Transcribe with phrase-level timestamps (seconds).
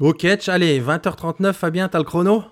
[0.00, 2.42] Au catch, allez, 20h39, Fabien, t'as le chrono?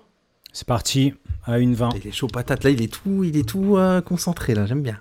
[0.53, 1.13] C'est parti,
[1.45, 1.89] à une 20.
[1.95, 4.81] Il est chaud patate, là, il est tout, il est tout euh, concentré, là, j'aime
[4.81, 4.99] bien.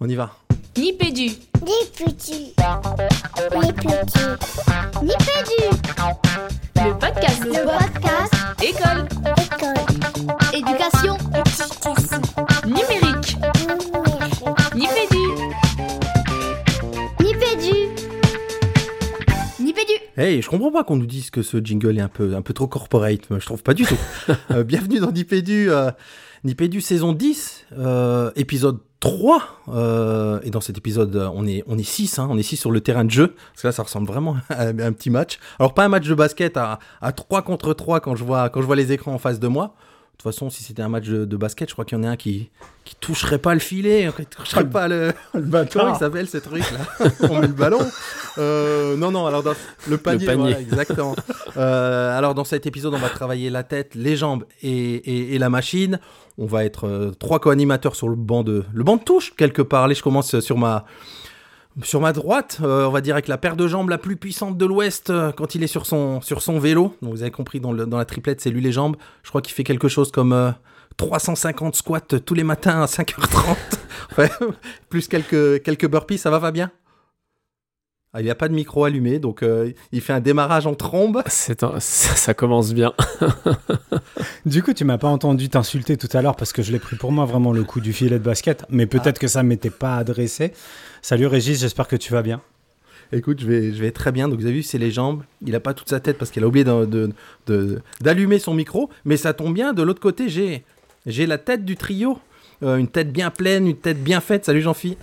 [0.00, 0.30] On y va.
[0.76, 1.32] Nipédu.
[1.60, 2.54] Nipédu.
[3.54, 4.14] Nipédu.
[5.02, 5.60] Nipédu.
[6.76, 7.44] Le podcast.
[7.44, 8.34] Le podcast.
[8.62, 9.08] École.
[9.36, 9.74] École.
[10.54, 11.16] Éducation.
[11.34, 12.22] Éducation.
[12.66, 13.07] Numérique.
[20.18, 22.52] Hey, je comprends pas qu'on nous dise que ce jingle est un peu, un peu
[22.52, 23.94] trop corporate, je trouve pas du tout.
[24.50, 25.92] Euh, bienvenue dans Nipédu, euh,
[26.42, 29.42] Nipédu saison 10, euh, épisode 3.
[29.68, 32.72] euh, et dans cet épisode, on est, on est 6, hein, on est 6 sur
[32.72, 33.28] le terrain de jeu.
[33.52, 35.38] Parce que là, ça ressemble vraiment à un, un petit match.
[35.60, 38.60] Alors, pas un match de basket à, à 3 contre 3 quand je, vois, quand
[38.60, 39.76] je vois les écrans en face de moi.
[40.18, 42.02] De toute façon, si c'était un match de, de basket, je crois qu'il y en
[42.02, 42.50] a un qui,
[42.84, 46.64] qui toucherait pas le filet, qui toucherait pas le, Le Comment il s'appelle ce truc
[46.72, 47.78] là On met le ballon.
[48.38, 49.52] Euh, non, non, alors dans
[49.88, 50.40] le panier, panier.
[50.42, 51.14] voilà, exactement.
[51.56, 55.38] Euh, alors dans cet épisode, on va travailler la tête, les jambes et, et- et
[55.38, 56.00] la machine.
[56.36, 59.62] On va être euh, trois co-animateurs sur le banc de le banc de touche quelque
[59.62, 59.84] part.
[59.84, 60.84] Allez, je commence sur ma
[61.82, 64.58] sur ma droite, euh, on va dire avec la paire de jambes la plus puissante
[64.58, 66.20] de l'Ouest euh, quand il est sur son,
[66.58, 66.94] vélo.
[67.02, 68.96] Donc vous avez compris, dans, la triplette, c'est lui les jambes.
[69.22, 70.50] Je crois qu'il fait quelque chose comme euh,
[70.96, 73.56] 350 squats tous les matins à 5h30.
[74.16, 74.30] Ouais,
[74.88, 76.70] plus quelques, quelques burpees, ça va Fabien?
[78.14, 80.74] Ah, Il n'y a pas de micro allumé, donc euh, il fait un démarrage en
[80.74, 81.22] trombe.
[81.26, 82.92] C'est un- ça, ça commence bien.
[84.46, 86.96] Du coup, tu m'as pas entendu t'insulter tout à l'heure parce que je l'ai pris
[86.96, 89.96] pour moi vraiment le coup du filet de basket, mais peut-être que ça m'était pas
[89.96, 90.52] adressé.
[91.02, 92.40] Salut Régis, j'espère que tu vas bien.
[93.12, 94.28] Écoute, je vais, je vais très bien.
[94.28, 95.22] Donc vous avez vu, c'est les jambes.
[95.44, 97.10] Il n'a pas toute sa tête parce qu'il a oublié de- de-
[97.46, 98.90] de- d'allumer son micro.
[99.04, 99.72] Mais ça tombe bien.
[99.72, 100.64] De l'autre côté, j'ai,
[101.26, 102.18] la tête du trio.
[102.62, 104.44] Euh, une tête bien pleine, une tête bien faite.
[104.46, 104.96] Salut Jean-Phi.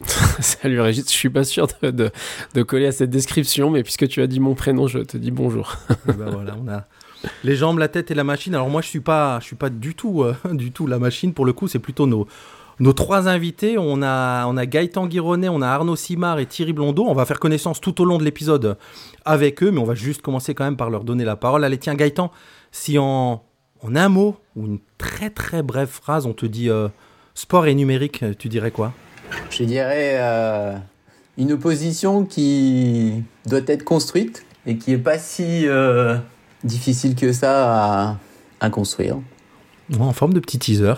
[0.40, 2.10] Salut Régis, je suis pas sûr de,
[2.54, 5.30] de- coller à cette description, mais puisque tu as dit mon prénom, je te dis
[5.30, 5.76] bonjour.
[6.06, 6.84] Ben voilà, on a
[7.44, 8.54] les jambes, la tête et la machine.
[8.54, 11.34] Alors moi, je suis pas, je suis pas du tout, euh, du tout la machine.
[11.34, 12.26] Pour le coup, c'est plutôt nos,
[12.78, 13.76] nos trois invités.
[13.76, 17.04] On a, on a Gaëtan Guironnet, on a Arnaud Simard et Thierry Blondeau.
[17.06, 18.78] On va faire connaissance tout au long de l'épisode
[19.26, 21.62] avec eux, mais on va juste commencer quand même par leur donner la parole.
[21.62, 22.32] Allez, tiens, Gaëtan,
[22.72, 23.44] si en,
[23.82, 26.88] en un mot ou une très très brève phrase, on te dit euh,
[27.34, 28.94] sport et numérique, tu dirais quoi?
[29.50, 30.76] Je dirais euh,
[31.38, 36.16] une opposition qui doit être construite et qui est pas si euh,
[36.64, 38.16] difficile que ça à,
[38.60, 39.18] à construire.
[39.98, 40.94] En forme de petit teaser.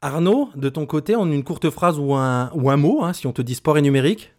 [0.00, 3.26] Arnaud, de ton côté, en une courte phrase ou un, ou un mot, hein, si
[3.26, 4.32] on te dit sport et numérique?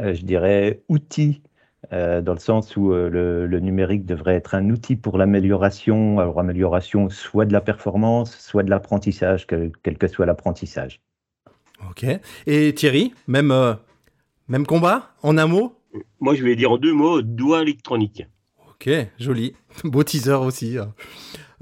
[0.00, 1.42] Euh, je dirais outil,
[1.92, 6.18] euh, dans le sens où euh, le, le numérique devrait être un outil pour l'amélioration,
[6.18, 11.00] alors amélioration soit de la performance, soit de l'apprentissage, quel, quel que soit l'apprentissage.
[11.90, 12.06] Ok.
[12.46, 13.74] Et Thierry, même, euh,
[14.48, 15.74] même combat En un mot?
[16.20, 18.24] Moi, je vais dire en deux mots, doigt électronique.
[18.70, 19.54] Ok, joli.
[19.84, 20.76] Beau teaser aussi.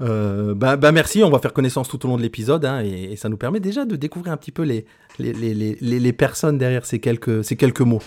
[0.01, 3.11] Euh, bah, bah merci, on va faire connaissance tout au long de l'épisode hein, et,
[3.11, 4.85] et ça nous permet déjà de découvrir un petit peu les,
[5.19, 8.01] les, les, les, les- les personnes derrière ces quelques, ces quelques mots.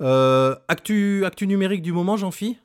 [0.00, 2.58] Euh, actu, actu numérique du moment, Jean-Phi?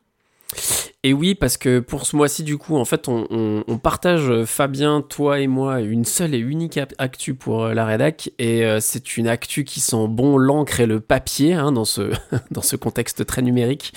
[1.05, 5.03] Et oui, parce que pour ce mois-ci, du coup, en fait, on, partage, euh, Fabien,
[5.07, 8.31] toi et moi, une seule et unique actu pour euh, la rédac.
[8.39, 12.09] Et euh, c'est une actu qui sent bon l'encre et le papier hein, dans, ce,
[12.75, 13.93] contexte très numérique.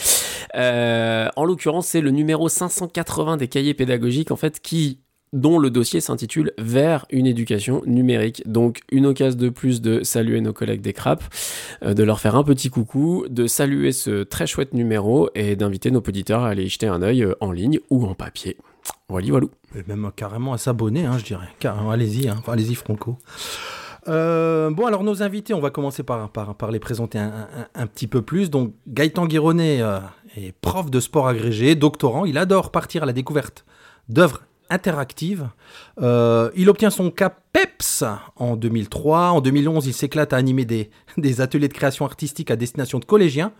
[0.53, 4.99] En l'occurrence, c'est le numéro 580 des cahiers pédagogiques, en fait, qui
[5.33, 8.43] dont le dossier s'intitule Vers une éducation numérique.
[8.47, 11.23] Donc une occasion de plus de saluer nos collègues des CRAP,
[11.83, 15.91] euh, de leur faire un petit coucou, de saluer ce très chouette numéro et d'inviter
[15.91, 18.57] nos auditeurs à aller y jeter un œil euh, en ligne ou en papier.
[19.09, 19.47] Voilà, voilà.
[19.87, 21.49] Même carrément à s'abonner, hein, je dirais.
[21.59, 22.43] Carrément, allez-y, hein.
[22.47, 23.19] Allez-y, Franco.
[24.09, 26.31] Euh, bon, alors nos invités, on va commencer par,
[26.71, 28.51] les présenter un petit peu plus.
[28.51, 29.99] Donc, Gaëtan Guironnet euh,
[30.37, 32.25] est prof de sport agrégé, doctorant.
[32.25, 33.65] Il adore partir à la découverte
[34.09, 35.49] d'œuvres interactives.
[36.01, 38.05] Euh, il obtient son CAPEPS
[38.37, 39.31] en 2003.
[39.31, 43.05] En 2011, il s'éclate à animer des, des ateliers de création artistique à destination de
[43.05, 43.53] collégiens.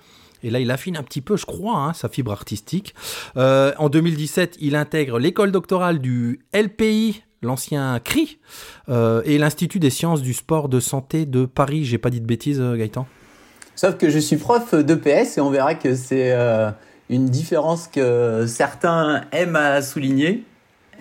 [0.43, 2.95] Et là, il affine un petit peu, je crois, hein, sa fibre artistique.
[3.37, 8.39] Euh, en 2017, il intègre l'école doctorale du LPI, l'ancien CRI,
[8.89, 11.85] euh, et l'Institut des sciences du sport de santé de Paris.
[11.85, 13.07] J'ai pas dit de bêtises, Gaëtan?
[13.75, 16.37] Sauf que je suis prof d'EPS et on verra que c'est
[17.11, 20.45] une différence que certains aiment à souligner.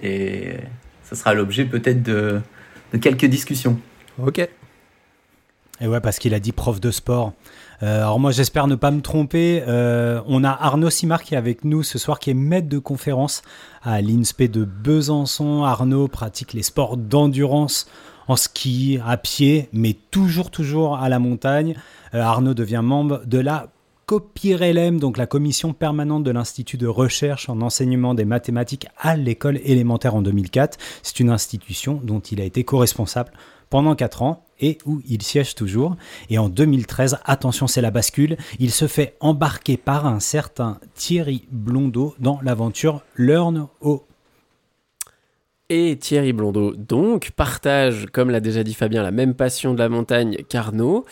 [0.03, 0.53] Et
[1.03, 2.41] ça sera l'objet peut-être de,
[3.01, 3.79] quelques discussions.
[4.21, 4.47] Ok.
[5.79, 7.33] Et ouais, parce qu'il a dit prof de sport.
[7.83, 9.63] Euh, alors moi, j'espère ne pas me tromper.
[9.67, 12.79] Euh, on a Arnaud Simard qui est avec nous ce soir, qui est maître de
[12.79, 13.43] conférence
[13.83, 15.63] à l'INSPE de Besançon.
[15.63, 17.87] Arnaud pratique les sports d'endurance
[18.27, 21.75] en ski, à pied, mais toujours, toujours à la montagne.
[22.13, 23.67] Euh, Arnaud devient membre de la
[24.07, 29.59] COPIRELEM, donc la commission permanente de l'Institut de recherche en enseignement des mathématiques à l'école
[29.65, 30.77] élémentaire en 2004.
[31.03, 33.33] C'est une institution dont il a été co-responsable
[33.69, 35.97] pendant 4 ans et où il siège toujours.
[36.29, 41.45] Et en 2013, attention, c'est la bascule, il se fait embarquer par un certain Thierry
[41.51, 44.06] Blondeau dans l'aventure Learn au
[45.69, 49.89] Et Thierry Blondeau, donc, partage, comme l'a déjà dit Fabien, la même passion de la
[49.89, 51.03] montagne qu'Arnaud.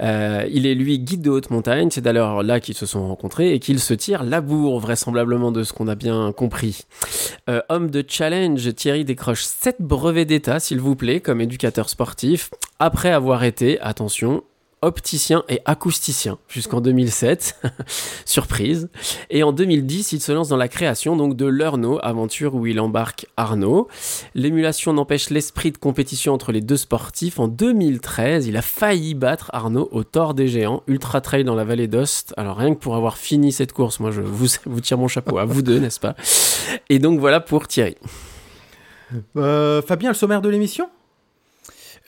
[0.00, 1.90] Euh, il est, lui, guide de haute montagne.
[1.92, 5.62] C'est d'ailleurs là qu'ils se sont rencontrés et qu'ils se tirent la bourre, vraisemblablement, de
[5.62, 6.86] ce qu'on a bien compris.
[7.48, 12.50] Euh, homme de challenge, Thierry décroche 7 brevets d'État, s'il vous plaît, comme éducateur sportif,
[12.80, 14.42] après avoir été, attention,
[14.82, 17.60] opticien et acousticien jusqu'en 2007,
[18.24, 18.88] surprise.
[19.28, 22.80] Et en 2010, il se lance dans la création donc de l'Eurno, aventure où il
[22.80, 23.88] embarque Arnaud.
[24.34, 27.38] L'émulation n'empêche l'esprit de compétition entre les deux sportifs.
[27.38, 31.64] En 2013, il a failli battre Arnaud au Tort des Géants, ultra trail dans la
[31.64, 32.32] vallée d'Ost.
[32.36, 35.38] Alors rien que pour avoir fini cette course, moi je vous, vous tire mon chapeau
[35.38, 36.14] à vous deux, n'est-ce pas?
[36.88, 37.96] Et donc voilà pour Thierry.
[39.36, 40.88] Euh, Fabien, le sommaire de l'émission?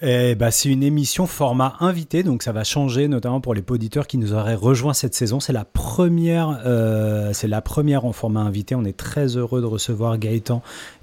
[0.04, 4.08] Eh ben, c'est une émission format invité, donc ça va changer, notamment pour les auditeurs
[4.08, 5.38] qui nous auraient rejoints cette saison.
[5.38, 8.74] C'est la première, euh, c'est la première en format invité.
[8.74, 10.60] On est très heureux de recevoir Gaëtan,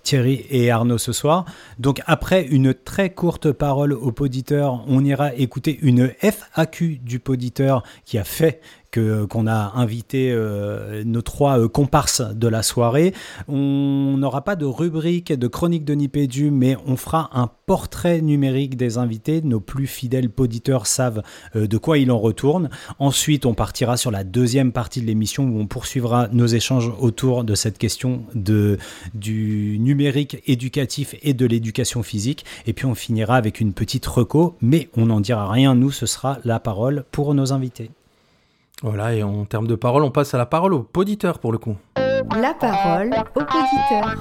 [0.10, 1.46] Thierry et Arnaud ce soir.
[1.78, 7.84] Donc après une très courte parole au poditeur, on ira écouter une FAQ du poditeur
[8.06, 8.60] qui a fait
[8.92, 13.14] que qu'on a invité euh, nos trois euh, comparses de la soirée.
[13.48, 18.78] On n'aura pas de rubrique de chronique de Nipédu, mais on fera un portrait numérique
[18.78, 19.42] des invités.
[19.44, 21.22] Nos plus fidèles poditeurs savent
[21.56, 22.70] euh, de quoi il en retourne.
[22.98, 27.44] Ensuite, on partira sur la deuxième partie de l'émission où on poursuivra nos échanges autour
[27.44, 28.80] de cette question de,
[29.14, 32.46] du numérique éducatif et de l'éducation physique.
[32.66, 35.76] Et puis on finira avec une petite reco, mais on n'en dira rien.
[35.76, 37.92] Nous, ce sera la parole pour nos invités.
[38.82, 41.58] Voilà, et en termes de parole, on passe à la parole au poditeur pour le
[41.58, 41.76] coup.
[41.96, 44.16] La parole au poditeur.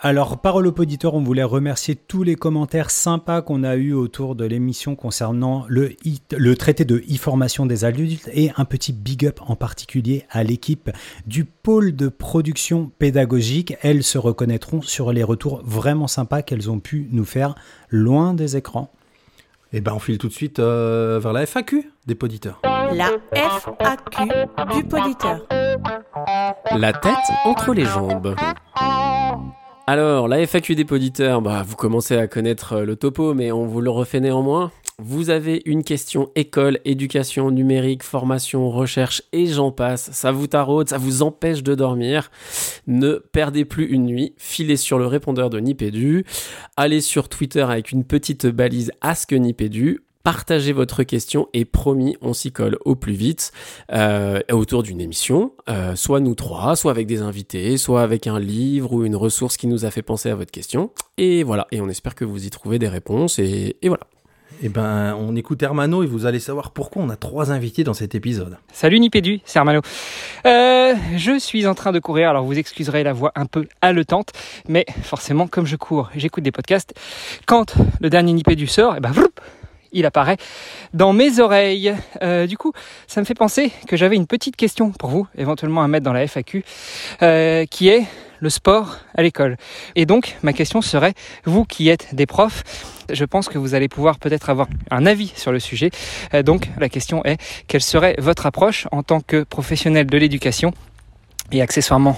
[0.00, 4.36] Alors, parole au poditeur, on voulait remercier tous les commentaires sympas qu'on a eu autour
[4.36, 9.26] de l'émission concernant le, I- le traité de e-formation des adultes et un petit big
[9.26, 10.90] up en particulier à l'équipe
[11.26, 13.74] du pôle de production pédagogique.
[13.82, 17.56] Elles se reconnaîtront sur les retours vraiment sympas qu'elles ont pu nous faire
[17.90, 18.92] loin des écrans.
[19.72, 22.60] Et ben on file tout de suite euh, vers la FAQ des poditeurs.
[22.64, 24.30] La FAQ
[24.76, 25.44] du poditeur.
[26.74, 27.12] La tête
[27.44, 28.34] entre les jambes.
[29.90, 33.64] Alors, la FAQ des poditeurs, bah, vous commencez à connaître euh, le topo, mais on
[33.64, 34.70] vous le refait néanmoins.
[34.98, 40.10] Vous avez une question école, éducation numérique, formation, recherche et j'en passe.
[40.12, 42.30] Ça vous taraude, ça vous empêche de dormir.
[42.86, 44.34] Ne perdez plus une nuit.
[44.36, 46.26] Filez sur le répondeur de Nipédu.
[46.76, 50.02] Allez sur Twitter avec une petite balise Ask Nipédu.
[50.28, 53.50] Partagez votre question et promis, on s'y colle au plus vite
[53.94, 58.38] euh, autour d'une émission, euh, soit nous trois, soit avec des invités, soit avec un
[58.38, 60.90] livre ou une ressource qui nous a fait penser à votre question.
[61.16, 64.02] Et voilà, et on espère que vous y trouvez des réponses et, et voilà.
[64.62, 67.94] Et ben on écoute Hermano et vous allez savoir pourquoi on a trois invités dans
[67.94, 68.58] cet épisode.
[68.70, 69.80] Salut Nipédu, c'est Armano.
[70.44, 74.32] Euh, je suis en train de courir, alors vous excuserez la voix un peu haletante,
[74.68, 76.92] mais forcément, comme je cours, j'écoute des podcasts.
[77.46, 79.40] Quand le dernier Nipédu sort, et ben, vroup,
[79.92, 80.36] il apparaît
[80.94, 81.94] dans mes oreilles.
[82.22, 82.72] Euh, du coup,
[83.06, 86.12] ça me fait penser que j'avais une petite question pour vous, éventuellement à mettre dans
[86.12, 86.64] la FAQ,
[87.22, 88.04] euh, qui est
[88.40, 89.56] le sport à l'école.
[89.96, 91.14] Et donc, ma question serait,
[91.44, 92.62] vous qui êtes des profs,
[93.10, 95.90] je pense que vous allez pouvoir peut-être avoir un avis sur le sujet.
[96.34, 100.72] Euh, donc, la question est, quelle serait votre approche en tant que professionnel de l'éducation
[101.50, 102.16] et accessoirement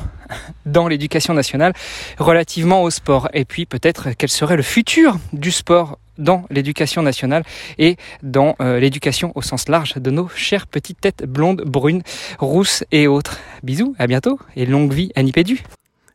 [0.66, 1.72] dans l'éducation nationale
[2.18, 3.28] relativement au sport?
[3.32, 7.42] Et puis peut-être quel serait le futur du sport dans l'éducation nationale
[7.78, 12.02] et dans euh, l'éducation au sens large de nos chères petites têtes blondes, brunes,
[12.38, 13.38] rousses et autres.
[13.62, 15.62] Bisous, à bientôt et longue vie à Nipédu.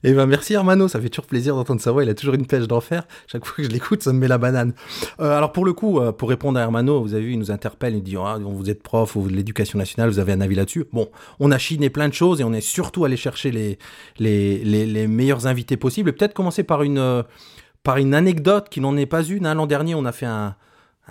[0.06, 2.46] Et ben merci Hermano, ça fait toujours plaisir d'entendre sa voix, il a toujours une
[2.46, 3.08] pêche d'enfer.
[3.26, 4.74] Chaque fois que je l'écoute, ça me met la banane.
[5.20, 7.50] Euh, alors pour le coup, euh, pour répondre à Hermano, vous avez vu, il nous
[7.50, 10.54] interpelle, il dit ah, vous êtes prof ou de l'éducation nationale, vous avez un avis
[10.54, 10.86] là-dessus.
[10.94, 11.10] Bon,
[11.40, 13.80] on a chiné plein de choses et on est surtout allé chercher les,
[14.20, 16.14] les, les, meilleurs invités possibles.
[16.14, 17.24] Peut-être commencer par une,
[17.86, 19.46] par une anecdote qui n'en est pas une.
[19.46, 19.54] hein.
[19.54, 20.56] L'an dernier, on a fait un,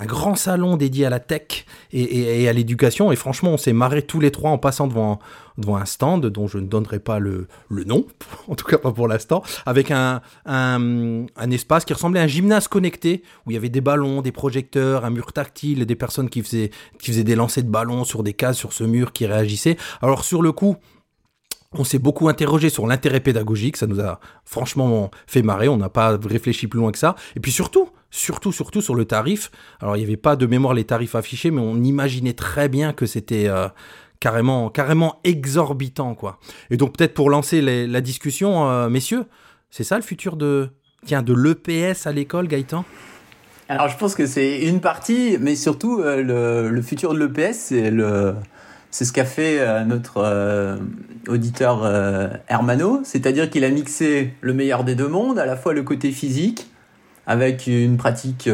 [0.07, 3.13] grand salon dédié à la tech et, à l'éducation.
[3.13, 5.21] Et franchement, on s'est marré tous les trois en passant devant,
[5.69, 8.05] un stand dont je ne donnerai pas le, nom,
[8.49, 10.21] en tout cas pas pour l'instant, avec un
[11.49, 15.05] espace qui ressemblait à un gymnase connecté où il y avait des ballons, des projecteurs,
[15.05, 18.33] un mur tactile, des personnes qui faisaient, qui faisaient des lancers de ballons sur des
[18.33, 19.77] cases sur ce mur qui réagissaient.
[20.03, 20.77] Alors sur le coup,
[21.75, 25.89] on s'est beaucoup interrogé sur l'intérêt pédagogique, ça nous a franchement fait marrer, on n'a
[25.89, 27.17] pas réfléchi plus loin que ça.
[27.37, 29.51] Et puis surtout, surtout, surtout sur le tarif.
[29.81, 32.93] Alors, il n'y avait pas de mémoire les tarifs affichés, mais on imaginait très bien
[32.93, 33.69] que c'était euh,
[34.21, 36.39] carrément, carrément exorbitant, quoi.
[36.71, 39.25] Et donc, peut-être pour lancer la discussion, euh, messieurs,
[39.71, 40.71] c'est ça le futur de,
[41.05, 42.85] tiens, de l'EPS à l'école, Gaëtan?
[43.67, 47.91] Alors je pense que c'est une partie, mais surtout euh, le futur de l'EPS, c'est
[47.91, 48.35] le,
[48.95, 50.77] c'est ce qu'a fait euh, notre euh,
[51.27, 55.73] auditeur euh, Hermano, c'est-à-dire qu'il a mixé le meilleur des deux mondes, à la fois
[55.73, 56.71] le côté physique,
[57.27, 58.49] avec une pratique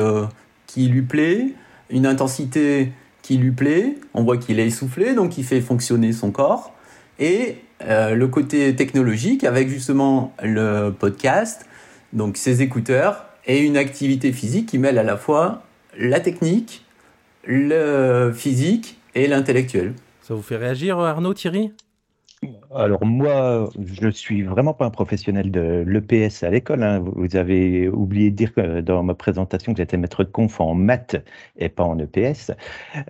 [0.66, 1.48] qui lui plaît,
[1.90, 6.30] une intensité qui lui plaît, on voit qu'il est essoufflé, donc il fait fonctionner son
[6.30, 6.72] corps,
[7.18, 7.56] et
[7.86, 11.66] le côté technologique avec justement le podcast,
[12.14, 15.64] donc ses écouteurs, et une activité physique qui mêle à la fois
[15.98, 16.86] la technique,
[17.44, 19.92] le physique et l'intellectuel.
[20.30, 21.72] Ça vous fait réagir, Arnaud, Thierry?
[22.72, 26.84] Alors moi, je suis vraiment pas un professionnel de l'EPS à l'école.
[26.84, 27.00] hein.
[27.00, 28.52] Vous avez oublié de dire
[28.84, 31.16] dans ma présentation que j'étais maître de conf en maths
[31.56, 32.52] et pas en EPS.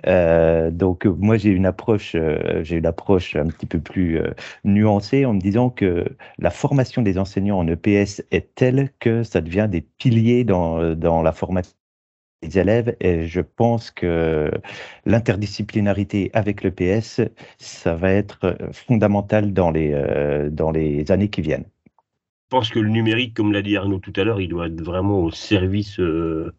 [0.07, 4.31] Euh, donc moi j'ai une approche, euh, j'ai une approche un petit peu plus euh,
[4.65, 6.07] nuancée en me disant que
[6.39, 10.79] la formation des enseignants en EPS est telle que ça devient des piliers dans,
[11.23, 11.75] la formation
[12.43, 14.51] élèves et je pense que
[15.05, 17.21] l'interdisciplinarité avec l'EPS,
[17.59, 21.67] ça va être fondamental dans les, euh, dans les années qui viennent.
[21.87, 24.83] Je pense que le numérique, comme l'a dit Arnaud tout à l'heure, il doit être
[24.83, 26.53] vraiment au service euh,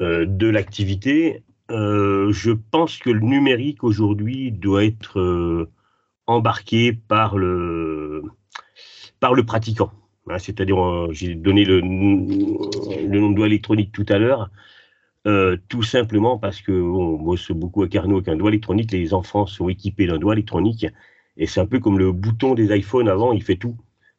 [0.00, 1.42] euh, de l'activité.
[1.70, 5.70] Euh, je pense que le numérique aujourd'hui doit être euh,
[6.26, 8.22] embarqué par le,
[9.20, 9.90] par le pratiquant.
[10.28, 14.50] Hein, C'est-à-dire, euh, j'ai donné le, le nom de doigt électronique tout à l'heure.
[15.26, 19.14] Euh, tout simplement parce que on bosse beaucoup avec Arnaud avec un doigt électronique, les
[19.14, 20.86] enfants sont équipés d'un doigt électronique
[21.38, 23.76] et c'est un peu comme le bouton des iPhones avant, il fait tout.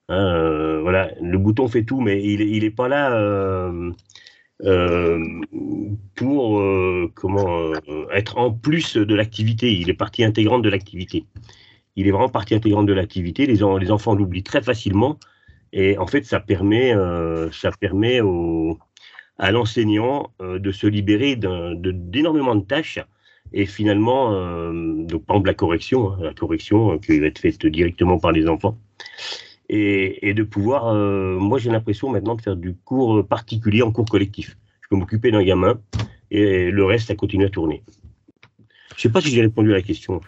[0.09, 3.91] Hein, euh, voilà, le bouton fait tout, mais il il est pas là euh,
[6.15, 6.62] pour
[8.13, 9.74] être en plus de l'activité.
[9.74, 11.25] Il est partie intégrante de l'activité.
[11.95, 13.45] Il est vraiment partie intégrante de l'activité.
[13.45, 15.19] Les, en- les enfants l'oublient très facilement
[15.74, 16.93] et en fait ça permet
[17.51, 18.79] ça permet au
[19.38, 23.00] à l'enseignant euh, de se libérer d'énormément de tâches
[23.54, 24.72] et finalement, euh,
[25.06, 28.32] donc par exemple la correction, hein, la correction euh, qui va être faite directement par
[28.32, 28.77] les enfants,
[29.70, 33.92] et, et de pouvoir, euh, moi j'ai l'impression maintenant de faire du cours particulier en
[33.92, 34.58] cours collectif.
[34.82, 35.80] Je peux m'occuper d'un gamin
[36.32, 37.82] et le reste, ça continue à tourner.
[38.95, 40.21] Je sais pas si j'ai répondu à la question en.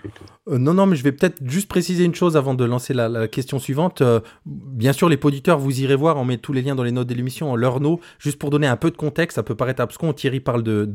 [0.49, 3.27] Euh, non, non, mais je vais peut-être juste préciser une chose avant de lancer la,
[3.27, 4.01] question suivante.
[4.01, 6.91] Euh, bien sûr, les auditeurs, vous irez voir, on met tous les liens dans les
[6.91, 9.81] notes de l'émission, leur nom, juste pour donner un peu de contexte, ça peut paraître
[9.81, 10.13] abscon.
[10.13, 10.85] Thierry parle de,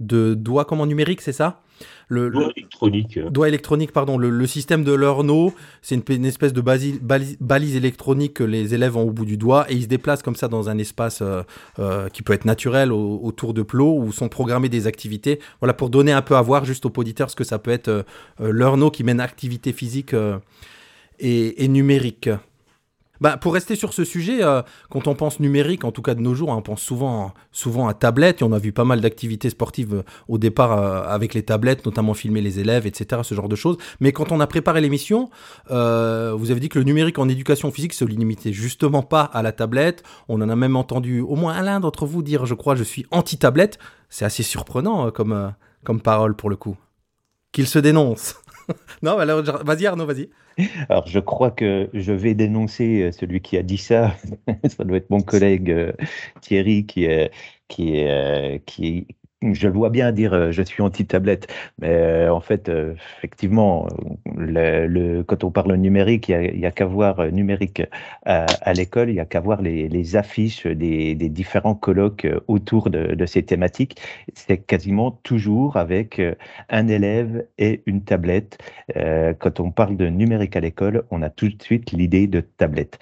[0.00, 1.62] de, doigts comment numérique, c'est ça?
[2.08, 3.18] Le, Doigt électronique.
[3.30, 7.36] doigt électronique, pardon, le, le système de l'Eurno, c'est une, une espèce de basi- balise,
[7.40, 10.36] balise électronique que les élèves ont au bout du doigt et ils se déplacent comme
[10.36, 11.42] ça dans un espace euh,
[11.78, 15.38] euh, qui peut être naturel au- autour de plots où sont programmées des activités.
[15.60, 17.88] Voilà, pour donner un peu à voir juste aux auditeurs ce que ça peut être
[17.88, 18.02] euh,
[18.40, 20.14] euh, qui mène activité physique
[21.18, 22.28] et, et numérique.
[23.22, 26.20] Bah, pour rester sur ce sujet, euh, quand on pense numérique, en tout cas de
[26.20, 27.32] nos jours, hein, on pense souvent,
[27.86, 28.42] à tablette.
[28.42, 31.86] Et on a vu pas mal d'activités sportives euh, au départ euh, avec les tablettes,
[31.86, 33.76] notamment filmer les élèves, etc., ce genre de choses.
[34.00, 35.30] Mais quand on a préparé l'émission,
[35.68, 39.52] vous avez dit que le numérique en éducation physique se limitait justement pas à la
[39.52, 40.02] tablette.
[40.28, 43.06] On en a même entendu au moins l'un d'entre vous dire, je crois, je suis
[43.12, 43.78] anti-tablette.
[44.08, 45.52] C'est assez surprenant comme,
[45.84, 46.76] comme parole pour le coup.
[47.52, 48.41] Qu'il se dénonce.
[49.02, 50.30] non, alors, vas-y Arnaud, vas-y.
[50.88, 54.16] Alors, je crois que je vais dénoncer euh, celui qui a dit ça.
[54.68, 55.92] ça doit être mon collègue euh,
[56.40, 57.32] Thierry qui est,
[57.68, 59.06] qui est, euh, qui
[59.42, 61.48] je le vois bien dire euh, je suis anti-tablette,
[61.80, 63.88] mais euh, en fait, euh, effectivement,
[65.26, 67.82] quand on parle numérique, il y a, qu'à voir numérique
[68.24, 73.42] à, l'école, il y a qu'à voir les, affiches des, différents colloques autour de, ces
[73.42, 74.00] thématiques.
[74.34, 76.20] C'est quasiment toujours avec
[76.68, 78.58] un élève et une tablette.
[78.94, 82.98] Quand on parle de numérique à l'école, on a tout de suite l'idée de tablette.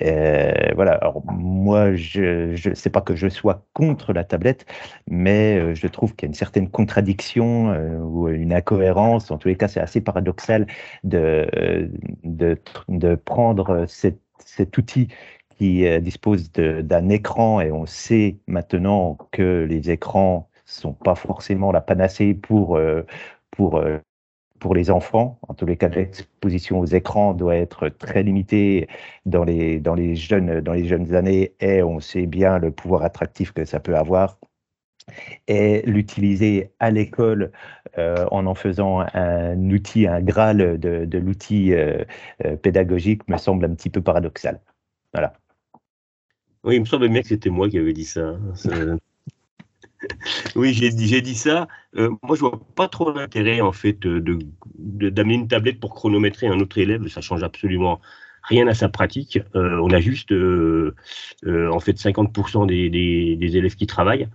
[0.00, 0.92] Voilà.
[0.94, 4.66] Alors moi, je, je sais pas que je sois contre la tablette,
[5.08, 9.30] mais euh, je trouve qu'il y a une certaine contradiction euh, ou une incohérence.
[9.30, 10.66] En tous les cas, c'est assez paradoxal
[11.04, 11.90] de
[12.24, 12.58] de,
[12.88, 15.08] de prendre cet, cet outil
[15.58, 21.72] qui euh, dispose d'un écran et on sait maintenant que les écrans sont pas forcément
[21.72, 23.02] la panacée pour euh,
[23.50, 23.98] pour euh,
[24.60, 25.38] pour les enfants.
[25.48, 28.88] En tous les cas, l'exposition aux écrans doit être très limitée
[29.26, 33.02] dans les, dans les, jeunes, dans les jeunes années et on sait bien le pouvoir
[33.02, 34.38] attractif que ça peut avoir.
[35.48, 37.50] Et l'utiliser à l'école
[37.98, 42.04] euh, en en faisant un outil, un graal de, l'outil euh,
[42.44, 44.60] euh, pédagogique me semble un petit peu paradoxal.
[45.12, 45.34] Voilà.
[46.64, 48.36] Oui, il me semble bien que c'était moi qui avais dit ça.
[48.66, 48.98] hein.
[50.56, 51.68] Oui, j'ai dit, dit ça.
[51.94, 54.38] Moi, je vois pas trop l'intérêt, en fait, euh, de,
[54.76, 57.06] de- d'amener une tablette pour chronométrer un autre élève.
[57.08, 58.00] Ça change absolument
[58.42, 59.38] rien à sa pratique.
[59.54, 60.94] Euh, on a juste, euh,
[61.46, 64.28] euh, en fait, 50% des, élèves qui travaillent.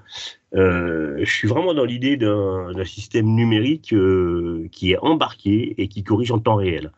[0.54, 3.94] Je suis vraiment dans l'idée d'un, système numérique
[4.72, 6.92] qui est embarqué et qui corrige en temps réel.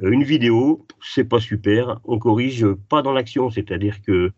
[0.00, 2.00] Une vidéo, c'est pas super.
[2.04, 4.32] On corrige pas dans l'action, c'est-à-dire que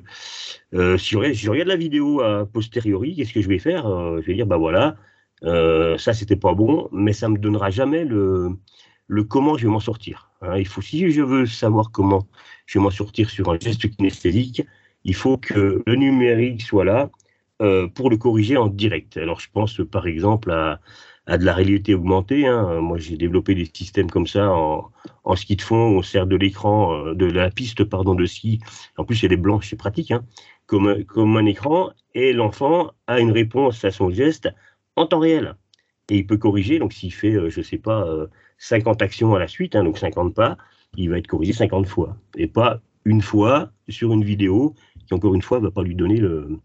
[0.98, 3.84] si, je regarde, la vidéo a posteriori, qu'est-ce que je vais faire?
[4.20, 4.96] Je vais dire, bah voilà,
[5.42, 10.27] ça c'était pas bon, mais ça me donnera jamais le comment je vais m'en sortir.
[10.42, 10.56] Hein.
[10.58, 12.26] il faut, si je veux savoir comment
[12.66, 14.62] je vais m'en sortir sur un geste kinesthésique,
[15.04, 17.10] il faut que le numérique soit là
[17.62, 19.16] euh, pour le corriger en direct.
[19.16, 20.80] Alors je pense par exemple à,
[21.38, 22.46] de la réalité augmentée.
[22.46, 22.80] hein.
[22.80, 26.94] Moi j'ai développé des systèmes comme ça en, ski de fond, on sert de l'écran,
[26.94, 28.60] euh, de la piste pardon de ski.
[28.96, 30.10] En plus elle est blanche, c'est pratique.
[30.10, 30.24] Hein
[30.68, 34.48] comme, comme un écran et l'enfant a une réponse à son geste
[34.94, 35.56] en temps réel.
[36.10, 38.06] Et il peut corriger, donc s'il fait, euh, je sais pas,
[38.58, 40.56] 50 actions à la suite, hein, donc 50 pas,
[40.96, 42.16] il va être corrigé 50 fois.
[42.36, 44.74] Et pas une fois sur une vidéo
[45.06, 46.58] qui, encore une fois, va pas lui donner le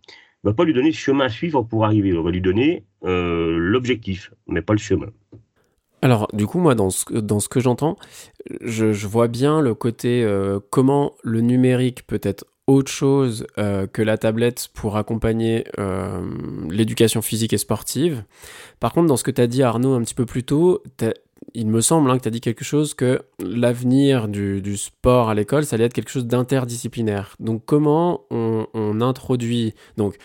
[0.43, 2.17] va pas lui donner le chemin à suivre pour arriver.
[2.17, 5.07] On va lui donner euh, l'objectif, mais pas le chemin.
[6.01, 7.95] Alors, du coup, moi, dans ce, dans ce que j'entends,
[8.59, 14.01] je, vois bien le côté euh, comment le numérique peut être autre chose euh, que
[14.01, 15.65] la tablette pour accompagner
[16.69, 18.25] l'éducation physique et sportive.
[18.81, 20.83] Par contre, dans ce que tu as dit, Arnaud, un petit peu plus tôt,
[21.53, 25.36] il me semble hein, que tu as dit quelque chose que l'avenir du, sport à
[25.36, 27.36] l'école, ça allait être quelque chose d'interdisciplinaire.
[27.39, 29.74] Donc, comment on, introduit...
[29.98, 30.15] Donc,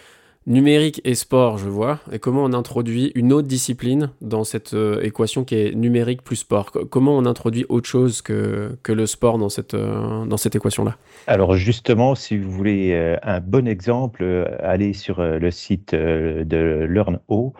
[0.47, 5.03] numérique et sport, je vois, et comment on introduit une autre discipline dans cette euh,
[5.03, 6.73] équation qui est numérique plus sport?
[6.73, 10.97] Co- Comment on introduit autre chose que, que le sport dans cette, euh, cette équation-là?
[11.27, 14.25] Alors justement, si vous voulez euh, un bon exemple,
[14.61, 17.53] allez sur le site de LearnO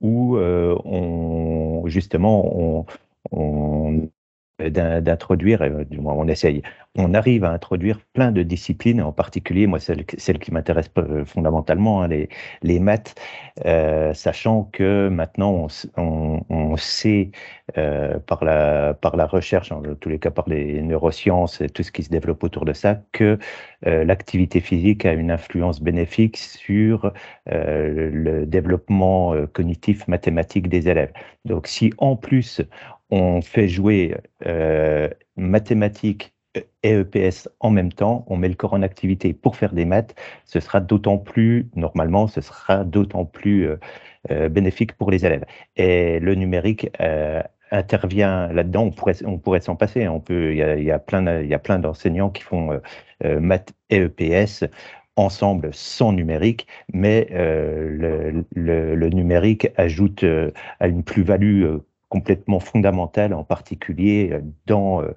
[0.00, 2.86] où on justement on,
[3.32, 4.08] on
[4.58, 6.62] d'in- d'introduire, euh, du moins on essaye,
[6.96, 11.24] on arrive à introduire plein de disciplines, en particulier moi celle, celle qui m'intéresse euh,
[11.26, 12.28] fondamentalement, hein, les,
[12.62, 13.14] les maths,
[13.66, 17.30] euh, sachant que maintenant on, on, on sait
[18.26, 21.92] par, la, par la recherche, en tous les cas par les neurosciences et tout ce
[21.92, 23.38] qui se développe autour de ça, que
[23.82, 27.12] l'activité physique a une influence bénéfique sur
[27.46, 31.12] le développement cognitif mathématique des élèves.
[31.44, 32.62] Donc si en plus
[33.10, 34.16] on fait jouer
[34.46, 36.34] euh, mathématiques
[36.82, 40.14] et EPS en même temps, on met le corps en activité pour faire des maths,
[40.46, 43.76] ce sera d'autant plus, normalement, ce sera d'autant plus euh,
[44.30, 45.44] euh, bénéfique pour les élèves.
[45.76, 46.90] Et le numérique
[47.70, 48.84] intervient là-dedans,
[49.24, 50.08] on pourrait, s'en passer.
[50.08, 52.80] On peut, il y a, plein, d'enseignants qui font
[53.24, 54.64] maths et EPS
[55.16, 60.24] ensemble sans numérique, mais le, le- numérique ajoute
[60.80, 65.14] à une plus-value complètement fondamentale, en particulier euh, dans, euh,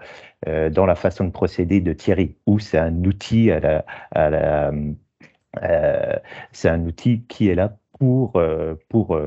[0.47, 4.29] euh, dans la façon de procéder de Thierry, où c'est un outil à la, à
[4.29, 4.71] la,
[6.51, 8.41] c'est un outil qui est là pour,
[8.87, 9.19] pour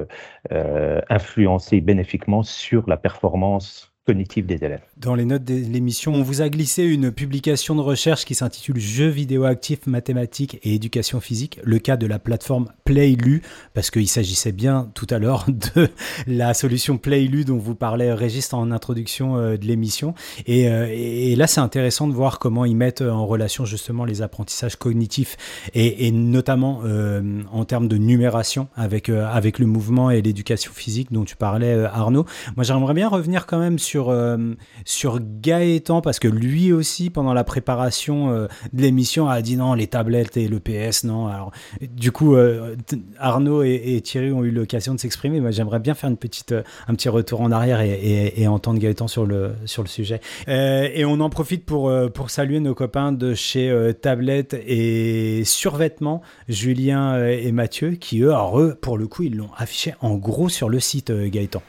[1.10, 4.80] influencer bénéfiquement sur la performance cognitive des élèves.
[4.96, 8.80] Dans les notes de l'émission, on vous a glissé une publication de recherche qui s'intitule
[8.80, 13.42] Jeux vidéo actifs, mathématiques et éducation physique, le cas de la plateforme PlayLu,
[13.74, 15.88] parce qu'il s'agissait bien tout à l'heure de
[16.26, 20.14] la solution PlayLu dont vous parlait Régis en introduction euh, de l'émission.
[20.46, 24.20] Et, euh, et- là, c'est intéressant de voir comment ils mettent en relation justement les
[24.20, 25.36] apprentissages cognitifs
[25.74, 31.24] et, notamment euh, en termes de numération avec, avec le mouvement et l'éducation physique dont
[31.24, 32.26] tu parlais, Arnaud.
[32.56, 37.34] Moi, j'aimerais bien revenir quand même sur, euh, sur Gaëtan, parce que lui aussi, pendant
[37.34, 41.28] la préparation euh, de l'émission, a dit non, les tablettes et le PS, non.
[41.28, 42.76] Alors, du coup, euh,
[43.18, 45.40] Arnaud et, Thierry ont eu l'occasion de s'exprimer.
[45.40, 46.54] Moi, j'aimerais bien faire une petite,
[46.88, 50.20] un petit retour en arrière et, entendre Gaëtan sur le, sur le sujet.
[50.46, 57.24] Et on en profite pour, pour saluer nos copains de chez Tablette et Survêtements, Julien
[57.26, 58.34] et Mathieu, qui eux,
[58.80, 61.62] pour le coup, ils l'ont affiché en gros sur le site, Gaëtan.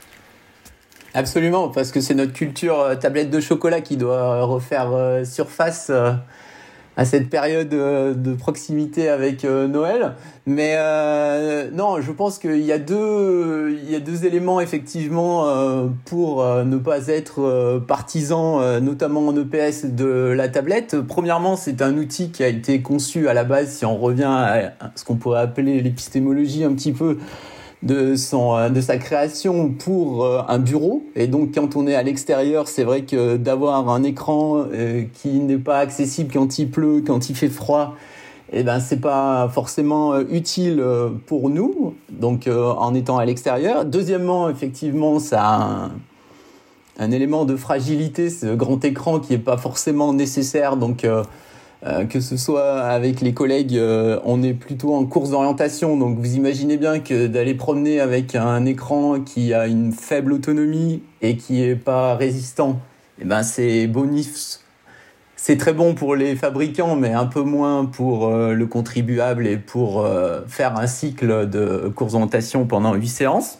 [1.15, 5.23] Absolument, parce que c'est notre culture euh, tablette de chocolat qui doit euh, refaire euh,
[5.23, 5.91] surface
[6.95, 10.13] à cette période de proximité avec Noël.
[10.45, 10.77] Mais
[11.71, 15.47] non, je pense qu'il y a deux, y a deux éléments effectivement
[16.05, 21.01] pour ne pas être partisan, notamment en EPS de la tablette.
[21.01, 24.73] Premièrement, c'est un outil qui a été conçu à la base, si on revient à
[24.93, 27.17] ce qu'on pourrait appeler l'épistémologie un petit peu
[27.83, 31.03] de, son, euh, de sa création pour euh, un bureau.
[31.15, 35.39] Et donc, quand on est à l'extérieur, c'est vrai que d'avoir un écran euh, qui
[35.39, 37.95] n'est pas accessible quand il pleut, quand il fait froid,
[38.53, 40.83] eh ben, c'est pas forcément utile
[41.25, 41.95] pour nous.
[42.11, 43.83] donc en étant à l'extérieur.
[43.83, 45.91] Deuxièmement, effectivement, ça a un,
[46.99, 50.77] un élément de fragilité, ce grand écran qui n'est pas forcément nécessaire.
[50.77, 51.03] Donc,
[51.85, 55.97] euh, que ce soit avec les collègues, euh, on est plutôt en course d'orientation.
[55.97, 61.03] Donc, vous imaginez bien que d'aller promener avec un écran qui a une faible autonomie
[61.21, 62.79] et qui est pas résistant,
[63.19, 64.61] eh ben, c'est bonus.
[65.35, 69.57] C'est très bon pour les fabricants, mais un peu moins pour euh, le contribuable et
[69.57, 70.07] pour
[70.47, 73.59] faire un cycle de course d'orientation pendant 8 séances.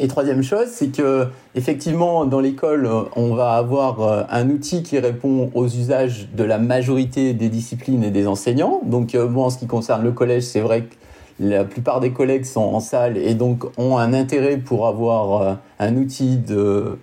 [0.00, 4.98] Et troisième chose, c'est que effectivement dans l'école, on va avoir euh, un outil qui
[4.98, 8.80] répond aux usages de la majorité des disciplines et des enseignants.
[8.84, 10.94] Donc euh, moi, en ce qui concerne le collège, c'est vrai que
[11.38, 15.54] la plupart des collègues sont en salle et donc ont un intérêt pour avoir euh,
[15.78, 16.98] un outil de,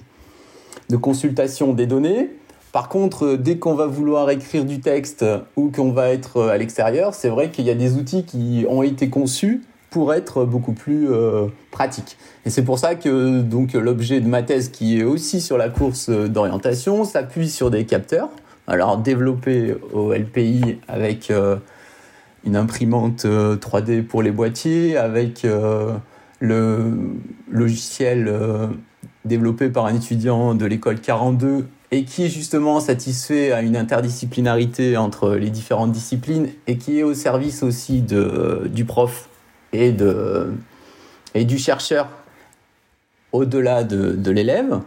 [0.89, 2.31] de consultation des données.
[2.73, 5.25] Par contre, dès qu'on va vouloir écrire du texte
[5.55, 8.83] ou qu'on va être à l'extérieur, c'est vrai qu'il y a des outils qui ont
[8.83, 12.17] été conçus pour être beaucoup plus euh, pratiques.
[12.45, 15.69] Et c'est pour ça que donc l'objet de ma thèse, qui est aussi sur la
[15.69, 18.29] course euh, d'orientation, s'appuie sur des capteurs.
[18.67, 21.57] Alors développés au LPI avec euh,
[22.45, 25.45] une imprimante euh, 3D pour les boîtiers, avec
[26.39, 26.97] le
[27.51, 28.33] logiciel
[29.25, 35.35] développé par un étudiant de l'école 42 et qui justement satisfait à une interdisciplinarité entre
[35.35, 39.29] les différentes disciplines et qui est au service aussi de, du prof
[39.73, 40.53] et, de,
[41.33, 42.09] et du chercheur
[43.31, 44.81] au-delà de, de l'élève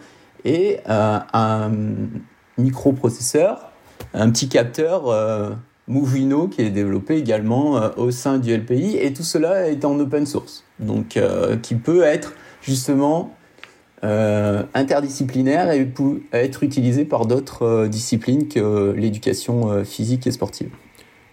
[0.44, 1.72] et euh, un
[2.58, 3.70] microprocesseur,
[4.12, 5.50] un petit capteur euh,
[5.88, 9.98] Movino qui est développé également euh, au sein du LPI et tout cela est en
[9.98, 11.18] open source donc
[11.62, 13.32] qui peut être justement
[14.02, 20.68] interdisciplinaire et peut être utilisé par d'autres disciplines que l'éducation physique et sportive.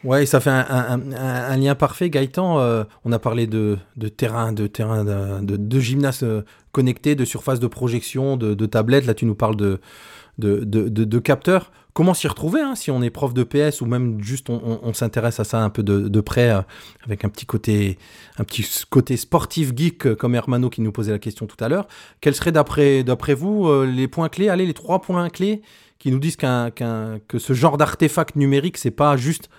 [0.04, 2.60] Ouais, ça fait un, lien parfait, Gaëtan.
[2.60, 3.78] euh, on a parlé de,
[4.18, 9.06] terrain, de terrain, de, gymnase euh, connecté, de surface de projection, de, tablettes.
[9.06, 11.72] Là, tu nous parles de, capteurs.
[11.94, 15.42] Comment s'y retrouver hein, si on est prof de PS ou même juste on, s'intéresse
[15.42, 16.62] à ça un peu de, près euh,
[17.04, 17.98] avec un petit côté,
[18.38, 21.68] un petit côté sportif geek euh, comme Hermano qui nous posait la question tout à
[21.68, 21.88] l'heure.
[22.22, 24.48] Quels seraient d'après vous euh, les points clés?
[24.48, 25.62] Allez, les trois points clés
[26.00, 29.50] qui nous disent qu'un- que ce genre d'artefact numérique c'est pas juste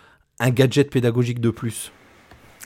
[0.41, 1.93] un gadget pédagogique de plus.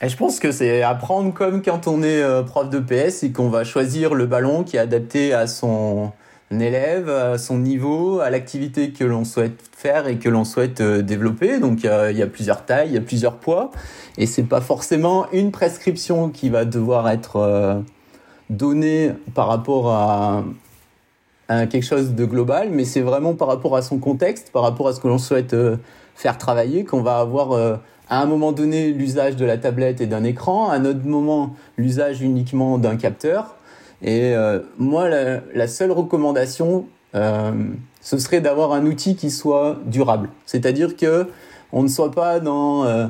[0.03, 3.33] Et je pense que c'est apprendre comme quand on est euh, prof de PS et
[3.33, 6.13] qu'on va choisir le ballon qui est adapté à son
[6.51, 11.01] élève, à son niveau, à l'activité que l'on souhaite faire et que l'on souhaite euh,
[11.01, 11.59] développer.
[11.59, 13.71] Donc il y a plusieurs tailles, il y a plusieurs poids
[14.19, 17.81] et c'est pas forcément une prescription qui va devoir être euh,
[18.51, 20.45] donnée par rapport à,
[21.49, 24.93] quelque chose de global, mais c'est vraiment par rapport à son contexte, par rapport à
[24.93, 25.55] ce que l'on souhaite
[26.17, 27.77] faire travailler, qu'on va avoir euh,
[28.09, 31.55] à un moment donné l'usage de la tablette et d'un écran, à un autre moment
[31.77, 33.57] l'usage uniquement d'un capteur.
[34.03, 37.53] Et euh, moi, la, la seule recommandation, euh,
[38.01, 40.31] ce serait d'avoir un outil qui soit durable.
[40.47, 41.29] C'est-à-dire que
[41.73, 43.07] on ne soit pas dans euh,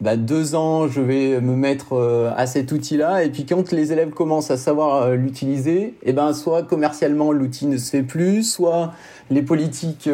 [0.00, 3.92] bah, deux ans, je vais me mettre euh, à cet outil-là, et puis quand les
[3.92, 8.42] élèves commencent à savoir euh, l'utiliser, et ben soit commercialement l'outil ne se fait plus,
[8.42, 8.92] soit
[9.30, 10.08] les politiques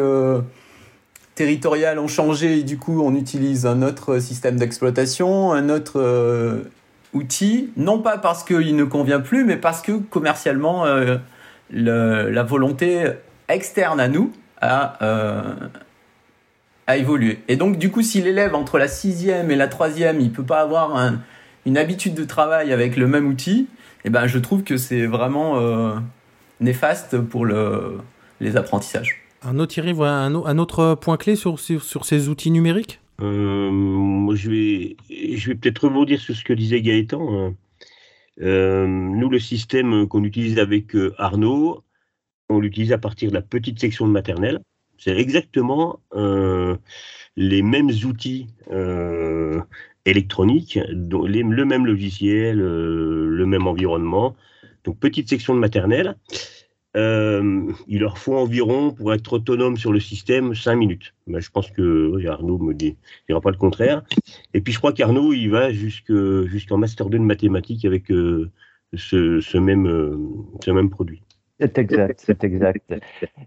[1.42, 6.62] territoriales ont changé et du coup on utilise un autre système d'exploitation, un autre euh,
[7.14, 11.16] outil, non pas parce qu'il ne convient plus, mais parce que commercialement euh,
[11.70, 13.06] la volonté
[13.48, 15.42] externe à nous a, euh,
[16.86, 17.40] a évolué.
[17.48, 20.60] Et donc du coup si l'élève entre la sixième et la troisième, il peut pas
[20.60, 21.18] avoir un-
[21.66, 23.66] une habitude de travail avec le même outil,
[24.04, 25.94] et ben je trouve que c'est vraiment euh,
[26.60, 27.98] néfaste pour le,
[28.40, 29.21] les apprentissages.
[29.44, 33.00] Arnaud Thierry, voilà un, un autre point clé sur, sur, ces outils numériques?
[33.20, 34.96] Euh, je vais,
[35.36, 37.46] je vais peut-être rebondir sur ce que disait Gaëtan.
[37.46, 37.54] hein.
[38.40, 41.82] Euh, nous, le système qu'on utilise avec euh, Arnaud,
[42.48, 44.60] on l'utilise à partir de la petite section de maternelle.
[44.98, 45.98] C'est exactement
[47.36, 48.46] les mêmes outils
[50.04, 54.36] électroniques, dont le même logiciel, le même environnement.
[54.84, 56.16] Donc, petite section de maternelle.
[56.94, 61.14] Euh, il leur faut environ, pour être autonome sur le système, 5 minutes.
[61.26, 62.96] Ben, je pense que oui, Arnaud me dit,
[63.28, 64.02] dira pas le contraire.
[64.52, 66.12] Et puis je crois qu'Arnaud, il va jusque-
[66.46, 68.50] jusqu'en Master 2 de mathématiques avec euh,
[68.94, 70.18] ce, même, euh,
[70.62, 71.22] ce même produit.
[71.60, 72.92] C'est exact, c'est exact.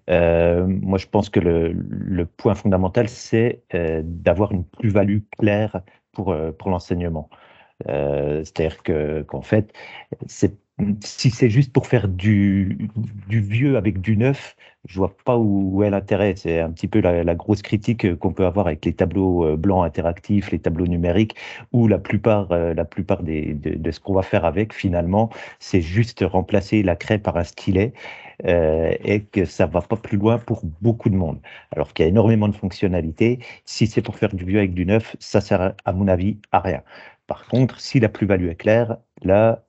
[0.08, 5.81] Moi, je pense que le, le point fondamental, c'est d'avoir une plus-value claire
[6.13, 7.29] pour, pour l'enseignement.
[7.86, 9.73] C'est-à-dire que qu'en fait,
[10.27, 10.55] c'est
[11.02, 12.90] si c'est juste pour faire du,
[13.30, 14.56] vieux avec du neuf,
[14.88, 16.36] je vois pas où, où est l'intérêt.
[16.36, 19.86] C'est un petit peu la, grosse critique qu'on peut avoir avec les tableaux euh, blancs
[19.86, 21.36] interactifs, les tableaux numériques,
[21.72, 26.24] où la plupart, euh, la plupart de ce qu'on va faire avec, finalement, c'est juste
[26.28, 27.94] remplacer la craie par un stylet
[28.46, 31.40] euh, et que ça va pas plus loin pour beaucoup de monde.
[31.72, 33.40] Alors qu'il y a énormément de fonctionnalités.
[33.64, 36.60] Si c'est pour faire du vieux avec du neuf, ça sert, à mon avis, à
[36.60, 36.84] rien.
[37.28, 39.63] Par contre, si la plus-value est claire, là,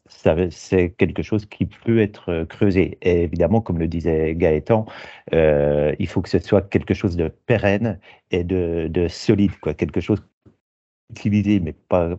[0.51, 2.99] c'est quelque chose qui peut être euh, creusé.
[3.03, 4.87] Et évidemment, comme le disait Gaëtan,
[5.33, 7.99] euh, il faut que ce soit quelque chose de pérenne
[8.31, 9.75] et de, de solide, quoi.
[9.75, 10.23] quelque chose
[11.11, 12.17] utilisé, mais pas,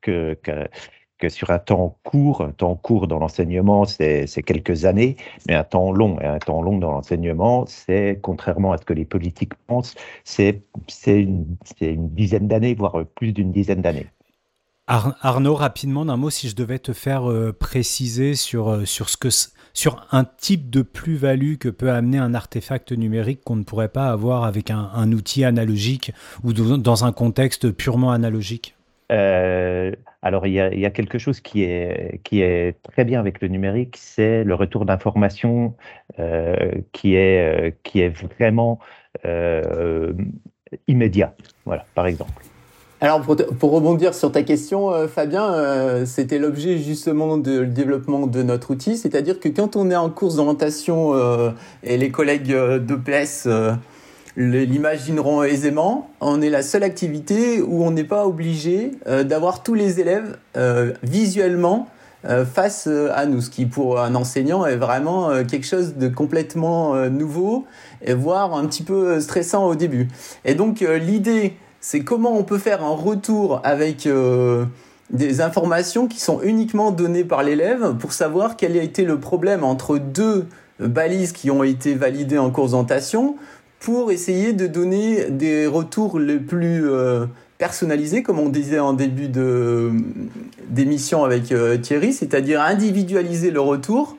[0.00, 0.36] que,
[1.28, 2.40] sur un temps court.
[2.42, 6.18] Un temps court dans l'enseignement, c'est quelques années, mais un temps long.
[6.20, 10.62] Et un temps long dans l'enseignement, c'est, contrairement à ce que les politiques pensent, c'est
[11.06, 11.56] une
[12.08, 14.06] dizaine d'années, voire plus d'une dizaine d'années.
[14.88, 19.08] Ar- Arnaud, rapidement, d'un mot, si je devais te faire euh, préciser sur, euh, sur,
[19.08, 19.28] ce que,
[19.72, 24.08] sur un type de plus-value que peut amener un artefact numérique qu'on ne pourrait pas
[24.08, 28.74] avoir avec un, outil analogique ou dans un contexte purement analogique?
[29.12, 33.48] Euh, alors, il y a, quelque chose qui est, qui est très bien avec le
[33.48, 35.76] numérique, c'est le retour d'information
[36.18, 38.80] euh, qui, est, qui est vraiment
[40.88, 41.34] immédiat.
[41.66, 42.42] Voilà, par exemple.
[43.02, 48.28] Alors pour, rebondir sur ta question, euh, Fabien, euh, c'était l'objet justement de le développement
[48.28, 51.50] de notre outil, c'est-à-dire que quand on est en course d'orientation euh,
[51.82, 53.48] et les collègues d'EPS
[54.36, 58.92] l'imagineront aisément, on est la seule activité où on n'est pas obligé
[59.24, 60.38] d'avoir tous les élèves
[61.02, 61.88] visuellement
[62.54, 67.66] face à nous, ce qui pour un enseignant est vraiment quelque chose de complètement nouveau
[68.00, 70.08] et voire un petit peu stressant au début.
[70.46, 74.64] Et donc l'idée, c'est comment on peut faire un retour avec euh,
[75.10, 79.64] des informations qui sont uniquement données par l'élève pour savoir quel a été le problème
[79.64, 80.46] entre deux
[80.78, 83.36] balises qui ont été validées en cours d'orientation
[83.80, 87.26] pour essayer de donner des retours les plus euh,
[87.58, 89.90] personnalisés, comme on disait en début de
[90.68, 94.16] d'émission avec euh, Thierry, c'est-à-dire individualiser le retour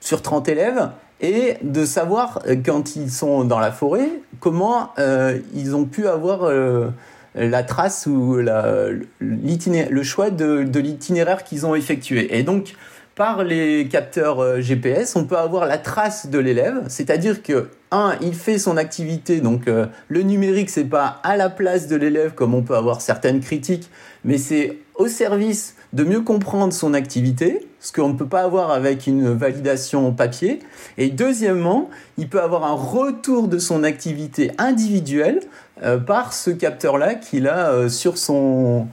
[0.00, 5.38] sur 30 élèves et de savoir euh, quand ils sont dans la forêt comment euh,
[5.54, 6.88] ils ont pu avoir euh,
[7.34, 12.36] la trace ou le choix de, l'itinéraire qu'ils ont effectué.
[12.36, 12.74] Et donc,
[13.14, 18.34] par les capteurs GPS, on peut avoir la trace de l'élève, c'est-à-dire que un, il
[18.34, 22.62] fait son activité, donc le numérique c'est pas à la place de l'élève comme on
[22.62, 23.90] peut avoir certaines critiques,
[24.24, 28.70] mais c'est au service de mieux comprendre son activité, ce qu'on ne peut pas avoir
[28.70, 30.60] avec une validation papier.
[30.98, 35.40] Et deuxièmement, il peut avoir un retour de son activité individuelle
[35.82, 38.88] euh, par ce capteur-là qu'il a euh, sur, son,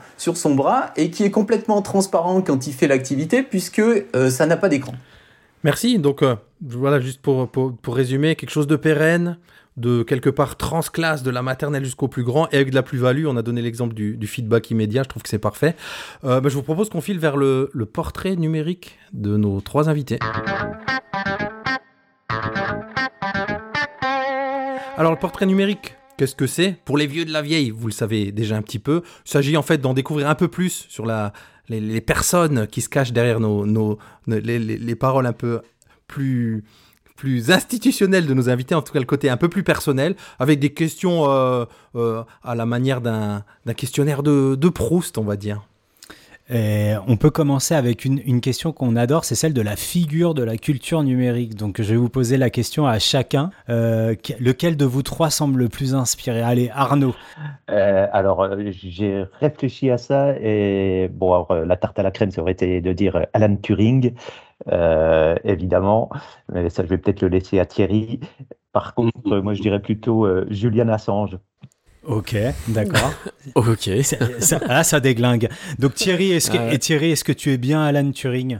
[0.55, 4.69] bras et qui est complètement transparent quand il fait l'activité puisque euh, ça n'a pas
[4.69, 4.93] d'écran.
[5.63, 5.97] Merci.
[5.97, 6.23] Donc,
[6.61, 7.49] voilà, juste pour
[7.87, 9.39] résumer, quelque chose de pérenne,
[9.77, 13.25] de quelque part transclasse de la maternelle jusqu'au plus grand, et avec de la plus-value.
[13.27, 15.75] On a donné l'exemple du, feedback immédiat, je trouve que c'est parfait.
[16.23, 20.19] Euh, bah, je vous propose qu'on file vers le, portrait numérique de nos trois invités.
[24.97, 26.77] Alors, le portrait numérique, qu'est-ce que c'est?
[26.85, 29.01] Pour les vieux de la vieille, vous le savez déjà un petit peu.
[29.25, 31.33] Il s'agit en fait d'en découvrir un peu plus sur la,
[31.67, 35.59] les, personnes qui se cachent derrière nos, nos, les- les paroles un peu
[36.07, 36.63] plus
[37.15, 40.59] plus institutionnelles de nos invités, en tout cas le côté un peu plus personnel, avec
[40.59, 43.43] des questions euh, euh, à la manière d'un
[43.75, 45.65] questionnaire de, de Proust, on va dire.
[46.47, 50.35] Et on peut commencer avec une, une question qu'on adore, c'est celle de la figure
[50.35, 51.55] de la culture numérique.
[51.55, 53.49] Donc je vais vous poser la question à chacun.
[53.69, 56.43] Euh, que- lequel de vous trois semble le plus inspiré?
[56.43, 57.15] Allez, Arnaud.
[57.71, 62.43] Euh, alors, j'ai réfléchi à ça et bon, alors, la tarte à la crème, ça
[62.43, 64.13] aurait été de dire Alan Turing,
[64.71, 66.09] euh, évidemment,
[66.51, 68.19] mais ça, je vais peut-être le laisser à Thierry.
[68.71, 71.37] Par contre, moi, je dirais plutôt euh, Julian Assange.
[72.03, 72.35] Ok,
[72.67, 73.11] d'accord.
[73.55, 73.89] Ok.
[74.03, 75.49] Ça- ça- ah, ça déglingue.
[75.79, 76.75] Donc Thierry, est-ce que, Ah ouais.
[76.75, 78.59] et Thierry, est-ce que tu es bien Alan Turing?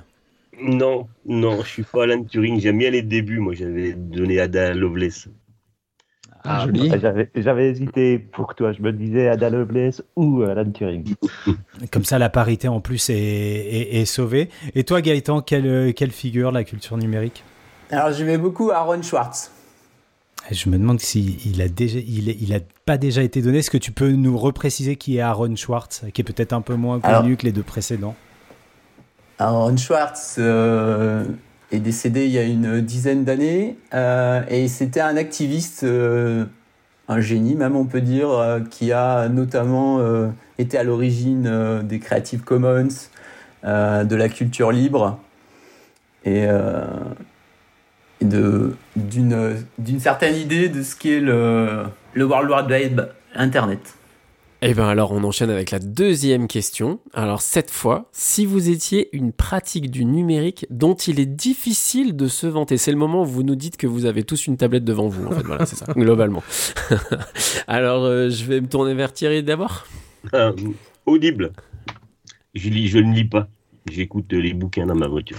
[0.62, 2.60] Non, non, je suis pas Alan Turing.
[2.60, 3.40] J'aime bien les débuts.
[3.40, 5.28] Moi, j'avais donné Ada Lovelace.
[6.48, 6.92] Ah, joli.
[7.36, 11.16] J'avais, hésité pour toi, je me disais Ada Lovelace ou euh, Alan Turing.
[11.92, 14.50] Comme ça, la parité en plus est, est- est sauvée.
[14.76, 17.44] Et toi, Gaëtan, quelle, quelle figure la culture numérique?
[17.92, 19.52] Alors j'aimais beaucoup Aaron Schwartz.
[20.52, 23.60] Je me demande s'il a déjà, il, est- il a pas déjà été donné.
[23.60, 26.76] Est-ce que tu peux nous repréciser qui est Aaron Schwartz, qui est peut-être un peu
[26.76, 28.16] moins connu Alors- que les deux précédents?
[29.40, 31.26] Aaron Schwartz euh,
[31.72, 36.46] est décédé il y a une dizaine d'années euh, et c'était un activiste, euh,
[37.08, 41.82] un génie même on peut dire, euh, qui a notamment euh, été à l'origine euh,
[41.82, 42.88] des Creative Commons,
[43.64, 45.20] euh, de la culture libre.
[46.26, 46.48] et,
[48.22, 53.02] de d'une d'une certaine idée de ce qu'est le le World Wide Web
[53.36, 53.95] Internet.
[54.62, 57.00] Eh bien alors on enchaîne avec la deuxième question.
[57.14, 62.28] Alors cette fois, si vous étiez une pratique du numérique dont il est difficile de
[62.28, 64.86] se vanter, c'est le moment où vous nous dites que vous avez tous une tablette
[64.86, 65.28] devant vous.
[65.28, 66.44] En fait, voilà, c'est ça, globalement.
[67.68, 69.86] alors euh, je vais me tourner vers Thierry d'abord.
[70.34, 70.54] Euh,
[71.06, 71.52] audible.
[72.54, 73.48] Je, lis, je ne lis pas.
[73.92, 75.38] J'écoute les bouquins dans ma voiture.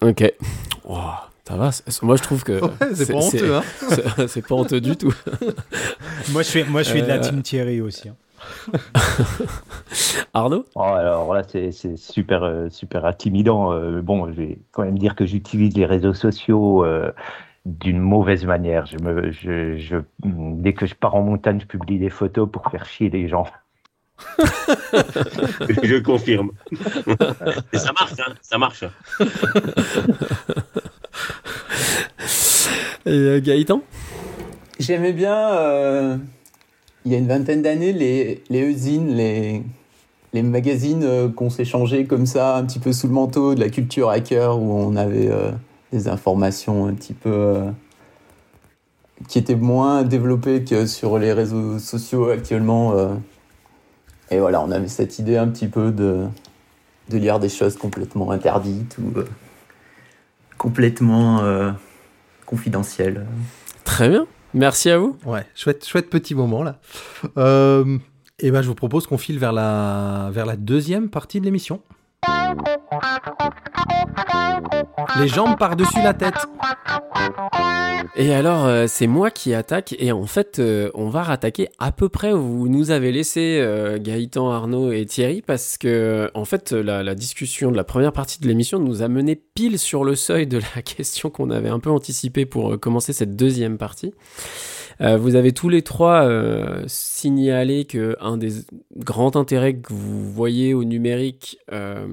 [0.00, 0.32] Ok.
[0.84, 1.00] Oh,
[1.46, 1.72] ça va.
[1.72, 3.62] c'est- Moi je trouve que Ouais, c'est pas honteux, hein.
[4.28, 5.12] c'est- pas honteux du tout.
[6.32, 8.08] Moi, je suis, moi, je suis de la Euh, team Thierry aussi.
[8.08, 8.16] hein.
[10.34, 10.64] Arnaud?
[10.74, 13.72] Oh, alors là, c'est c'est super, euh, super intimidant.
[13.72, 17.10] Euh, bon, je vais quand même dire que j'utilise les réseaux sociaux euh,
[17.66, 18.86] d'une mauvaise manière.
[18.86, 22.70] Je me, je, je, dès que je pars en montagne, je publie des photos pour
[22.70, 23.46] faire chier les gens.
[25.82, 26.50] je confirme.
[27.72, 28.84] Et ça marche, hein, ça marche.
[33.06, 33.82] Et euh, Gaëtan?
[34.78, 36.16] J'aimais bien, euh,
[37.04, 39.62] il y a une vingtaine d'années, les, les usines, les,
[40.32, 43.68] les magazines euh, qu'on s'échangeait comme ça, un petit peu sous le manteau de la
[43.68, 45.30] culture hacker, où on avait
[45.92, 47.56] des informations un petit peu.
[49.28, 52.94] qui étaient moins développées que sur les réseaux sociaux actuellement.
[54.30, 56.24] et voilà, on avait cette idée un petit peu de,
[57.10, 59.20] de lire des choses complètement interdites ou
[60.58, 61.70] complètement euh,
[62.46, 63.26] confidentielles.
[63.84, 64.26] Très bien.
[64.54, 65.18] Merci à vous.
[65.24, 66.78] Ouais, chouette, chouette petit moment là.
[67.36, 67.98] Euh,
[68.38, 71.80] et ben, je vous propose qu'on file vers la, vers la deuxième partie de l'émission.
[75.18, 76.46] Les jambes par-dessus la tête.
[78.16, 81.92] Et alors, euh, c'est moi qui attaque, et en fait, euh, on va rattaquer à
[81.92, 86.44] peu près où vous nous avez laissé euh, Gaëtan, Arnaud et Thierry, parce que, en
[86.44, 90.04] fait, la, la discussion de la première partie de l'émission nous a mené pile sur
[90.04, 93.78] le seuil de la question qu'on avait un peu anticipée pour euh, commencer cette deuxième
[93.78, 94.14] partie.
[95.00, 98.50] Euh, vous avez tous les trois euh, signalé que un des
[98.96, 102.06] grands intérêts que vous voyez au numérique, euh,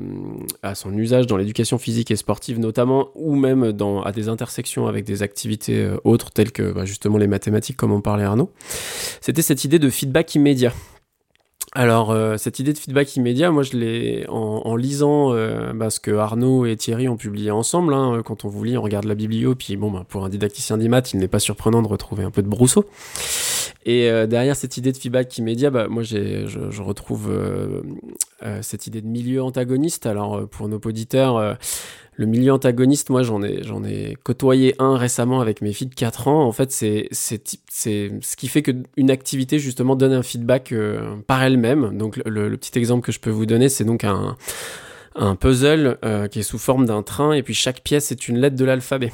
[0.64, 4.88] à son usage dans l'éducation physique et sportive notamment, ou même dans, à des intersections
[4.88, 8.52] avec des activités euh, autres telles que bah, justement les mathématiques, comme en parlait Arnaud,
[9.22, 10.74] c'était cette idée de feedback immédiat.
[11.74, 15.90] Alors, euh, cette idée de feedback immédiat, moi, je l'ai en, en lisant euh, bah,
[15.90, 17.94] ce que Arnaud et Thierry ont publié ensemble.
[17.94, 20.78] hein, quand on vous lit, on regarde la biblio, puis bon, bah, pour un didacticien
[20.78, 22.84] d'IMAT, il n'est pas surprenant de retrouver un peu de brousseau.
[23.86, 27.82] Et euh, derrière cette idée de feedback immédiat, bah, moi, je, je retrouve euh,
[28.44, 30.06] euh, cette idée de milieu antagoniste.
[30.06, 31.54] Alors, euh, pour nos auditeurs, euh,
[32.14, 35.96] le milieu antagoniste, moi, j'en ai, j'en ai côtoyé un récemment avec mes filles de
[35.96, 36.44] 4 ans.
[36.44, 41.16] En fait, c'est, c'est, c'est ce qui fait qu'une activité, justement, donne un feedback euh,
[41.26, 41.98] par elle-même.
[41.98, 44.36] Donc, le, petit exemple que je peux vous donner, c'est donc un,
[45.16, 48.38] un puzzle euh, qui est sous forme d'un train, et puis chaque pièce est une
[48.40, 49.12] lettre de l'alphabet.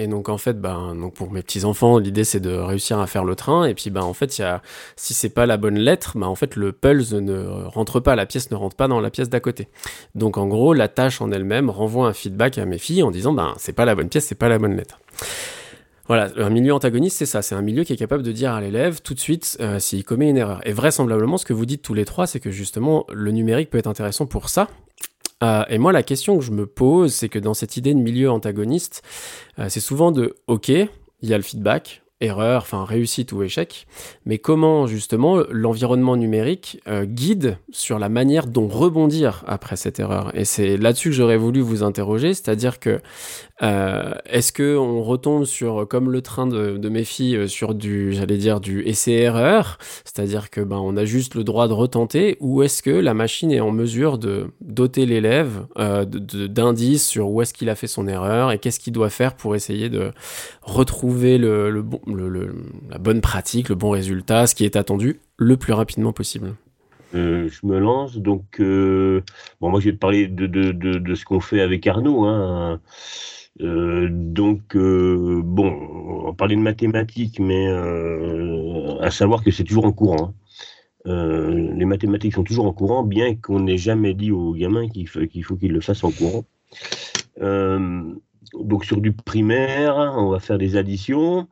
[0.00, 3.06] Et donc en fait, ben, donc pour mes petits enfants, l'idée c'est de réussir à
[3.06, 3.66] faire le train.
[3.66, 4.62] Et puis ben en fait, y a,
[4.96, 8.24] si c'est pas la bonne lettre, ben en fait le pulse ne rentre pas, la
[8.24, 9.68] pièce ne rentre pas dans la pièce d'à côté.
[10.14, 13.34] Donc en gros, la tâche en elle-même renvoie un feedback à mes filles en disant
[13.34, 14.98] ben c'est pas la bonne pièce, c'est pas la bonne lettre.
[16.06, 17.42] Voilà, un milieu antagoniste, c'est ça.
[17.42, 20.02] C'est un milieu qui est capable de dire à l'élève tout de suite euh, s'il
[20.02, 20.66] commet une erreur.
[20.66, 23.78] Et vraisemblablement, ce que vous dites tous les trois, c'est que justement, le numérique peut
[23.78, 24.66] être intéressant pour ça.
[25.42, 28.00] Euh, et moi, la question que je me pose, c'est que dans cette idée de
[28.00, 29.02] milieu antagoniste,
[29.58, 30.88] euh, c'est souvent de OK, il
[31.22, 33.86] y a le feedback, erreur, enfin réussite ou échec,
[34.26, 40.30] mais comment justement l'environnement numérique euh, guide sur la manière dont rebondir après cette erreur?
[40.34, 43.00] Et c'est là-dessus que j'aurais voulu vous interroger, c'est-à-dire que
[43.62, 47.74] euh, est-ce que on retombe sur comme le train de, de mes filles euh, sur
[47.74, 52.36] du, j'allais dire du essai-erreur, c'est-à-dire que ben on a juste le droit de retenter,
[52.40, 57.54] ou est-ce que la machine est en mesure de doter l'élève d'indices sur où est-ce
[57.54, 60.10] qu'il a fait son erreur et qu'est-ce qu'il doit faire pour essayer de
[60.62, 65.72] retrouver le bon, la bonne pratique, le bon résultat, ce qui est attendu le plus
[65.72, 66.54] rapidement possible.
[67.14, 68.16] Euh, je me lance.
[68.16, 69.22] Donc, euh,
[69.60, 72.24] bon, moi, je vais te parler de, de, de, ce qu'on fait avec Arnaud.
[72.24, 72.80] Hein.
[73.62, 75.76] Euh, donc, euh, bon,
[76.26, 77.66] on parlait de mathématiques, mais
[79.00, 80.34] à savoir que c'est toujours en courant.
[81.04, 81.50] hein.
[81.76, 85.26] Les mathématiques sont toujours en courant, bien qu'on n'ait jamais dit aux gamins qu'il faut
[85.26, 86.44] qu'il qu'ils le fassent en courant.
[87.40, 91.48] Donc, sur du primaire, on va faire des additions.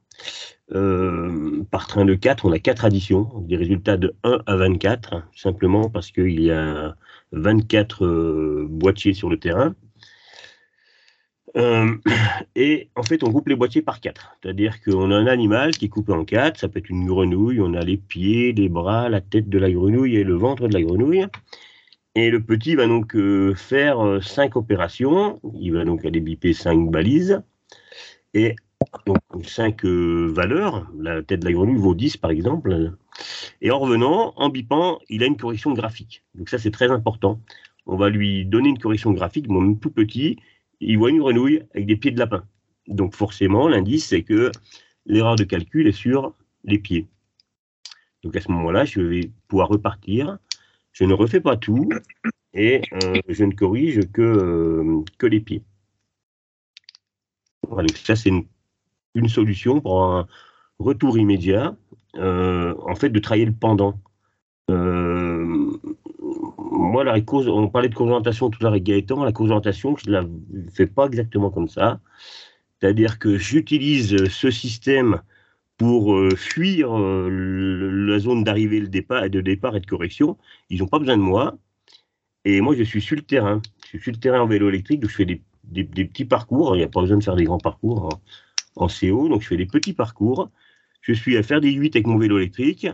[0.73, 5.23] Euh, par train de 4, on a 4 additions, des résultats de 1 à 24,
[5.35, 6.95] simplement parce qu'il y a
[7.33, 9.75] 24 euh, boîtiers sur le terrain.
[11.57, 11.97] Euh,
[12.55, 14.37] et en fait, on coupe les boîtiers par 4.
[14.43, 17.61] C'est-à-dire qu'on a un animal qui est coupé en 4, ça peut être une grenouille,
[17.61, 20.75] on a les pieds, les bras, la tête de la grenouille et le ventre de
[20.75, 21.27] la grenouille.
[22.15, 25.41] Et le petit va donc euh, faire euh, cinq opérations.
[25.55, 27.43] Il va donc aller biper cinq balises.
[28.35, 28.57] Et
[29.07, 30.91] donc cinq euh, valeurs.
[30.99, 32.93] La tête de la grenouille vaut 10 par exemple.
[33.61, 36.25] Et en revenant, en bipant, il a une correction graphique.
[36.35, 37.41] Donc ça, c'est très important.
[37.87, 40.37] On va lui donner une correction graphique, mon tout petit,
[40.81, 42.45] il voit une grenouille avec des pieds de lapin.
[42.87, 44.53] Donc forcément, l'indice, c'est que
[45.07, 47.09] l'erreur de calcul est sur les pieds.
[48.23, 50.39] Donc à ce moment-là, je vais pouvoir repartir.
[50.93, 51.89] Je ne refais pas tout
[52.53, 55.63] et euh, je ne corrige que, euh, que les pieds.
[57.69, 58.45] Voilà, donc ça, c'est une,
[59.15, 60.27] une solution pour un
[60.79, 61.77] retour immédiat,
[62.17, 64.01] euh, en fait, de travailler le pendant.
[64.71, 65.73] Euh,
[66.59, 70.11] moi, la cause, on parlait de concentration tout à l'heure avec Gaëtan, la concentration, je
[70.11, 70.25] ne la
[70.73, 72.01] fais pas exactement comme ça.
[72.81, 75.21] C'est-à-dire que j'utilise ce système
[75.77, 80.37] pour euh, fuir la zone d'arrivée, départ, de départ et de correction.
[80.71, 81.57] Ils n'ont pas besoin de moi.
[82.45, 83.61] Et moi, je suis sur le terrain.
[83.85, 85.43] Je suis sur le terrain en vélo électrique, donc je fais des,
[85.85, 86.75] petits parcours.
[86.77, 88.23] Il n'y a pas besoin de faire des grands parcours en,
[88.79, 90.51] en CO, donc je fais des petits parcours.
[91.03, 92.87] Je suis à faire des 8 avec mon vélo électrique.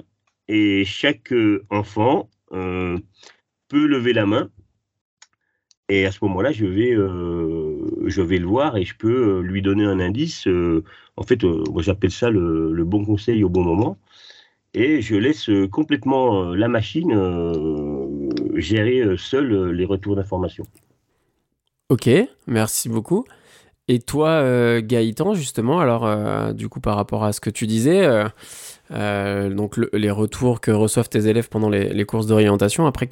[0.49, 2.99] Et chaque euh, enfant euh,
[3.69, 4.51] peut lever la main.
[5.89, 7.77] Et à ce moment-là, je vais, euh,
[8.07, 10.49] je vais le voir et je peux lui donner un indice.
[11.17, 13.99] en fait, moi j'appelle ça le, le bon conseil au bon moment.
[14.73, 17.13] Et je laisse complètement la machine
[18.57, 20.65] gérer seule les retours d'informations.
[21.91, 22.09] Ok,
[22.47, 23.27] merci beaucoup.
[23.87, 27.67] Et toi, euh, Gaëtan, justement, alors euh, du coup par rapport à ce que tu
[27.67, 28.25] disais, euh,
[28.93, 33.09] euh, donc le- les retours que reçoivent tes élèves pendant les, les courses d'orientation, après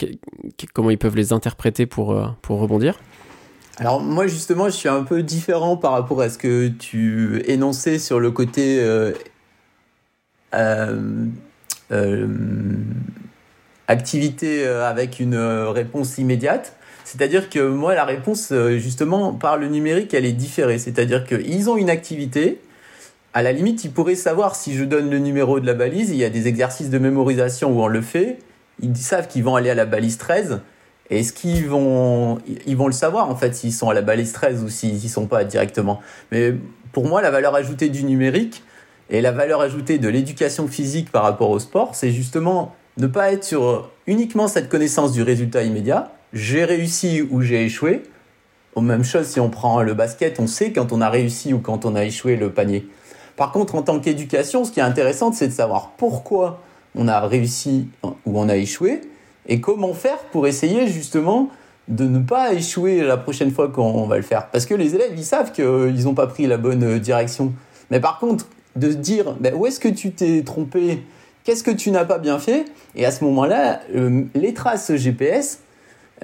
[0.73, 2.99] comment ils peuvent les interpréter pour, pour rebondir?
[3.77, 7.99] Alors moi justement, je suis un peu différent par rapport à ce que tu énonçais
[7.99, 8.83] sur le côté
[13.89, 16.77] activité avec une réponse immédiate.
[17.13, 20.79] C'est-à-dire que moi, la réponse, euh, justement, par le numérique, elle est différée.
[20.79, 22.59] C'est-à-dire qu'ils ont une activité.
[23.35, 26.09] À la limite, ils pourraient savoir si je donne le numéro de la balise.
[26.09, 28.39] Il y a des exercices de mémorisation où on le fait.
[28.81, 30.63] Ils savent qu'ils vont aller à la balise 13.
[31.11, 34.63] Est-ce qu'ils vont, ils vont le savoir en fait s'ils sont à la balise 13
[34.63, 36.01] ou s'ils y sont pas directement.
[36.31, 36.55] Mais
[36.93, 38.63] pour moi, la valeur ajoutée du numérique
[39.11, 43.33] et la valeur ajoutée de l'éducation physique par rapport au sport, c'est justement ne pas
[43.33, 46.11] être sur uniquement cette connaissance du résultat immédiat.
[46.33, 48.03] J'ai réussi ou j'ai échoué.
[48.81, 51.85] Même chose si on prend le basket, on sait quand on a réussi ou quand
[51.85, 52.87] on a échoué le panier.
[53.37, 56.63] Par contre, en tant qu'éducation, ce qui est intéressant, c'est de savoir pourquoi
[56.95, 59.01] on a réussi ou on a échoué
[59.47, 61.51] et comment faire pour essayer justement
[61.89, 64.49] de ne pas échouer la prochaine fois qu'on va le faire.
[64.49, 67.53] Parce que les élèves, ils savent qu'ils n'ont pas pris la bonne direction.
[67.91, 71.03] Mais par contre, de se dire, où est-ce que tu t'es trompé?
[71.45, 72.65] Qu'est-ce que tu n'as pas bien fait?
[72.95, 75.61] Et à ce moment-là, euh, les traces GPS,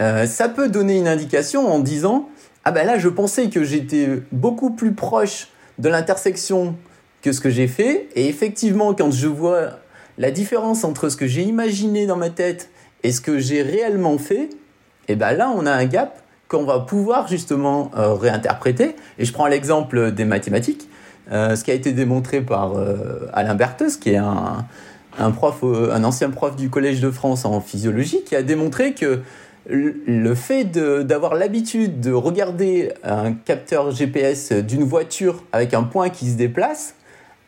[0.00, 2.28] euh, ça peut donner une indication en disant,
[2.64, 6.76] ah ben là, je pensais que j'étais beaucoup plus proche de l'intersection
[7.22, 8.08] que ce que j'ai fait.
[8.14, 9.70] Et effectivement, quand je vois
[10.18, 12.70] la différence entre ce que j'ai imaginé dans ma tête
[13.02, 14.50] et ce que j'ai réellement fait,
[15.08, 18.96] et ben là, on a un gap qu'on va pouvoir justement euh, réinterpréter.
[19.18, 20.88] Et je prends l'exemple des mathématiques,
[21.32, 22.72] euh, ce qui a été démontré par
[23.32, 24.64] Alain Bertheus, qui est un,
[25.18, 29.20] un prof, un ancien prof du Collège de France en physiologie, qui a démontré que
[29.68, 36.30] le fait d'avoir l'habitude de regarder un capteur GPS d'une voiture avec un point qui
[36.30, 36.94] se déplace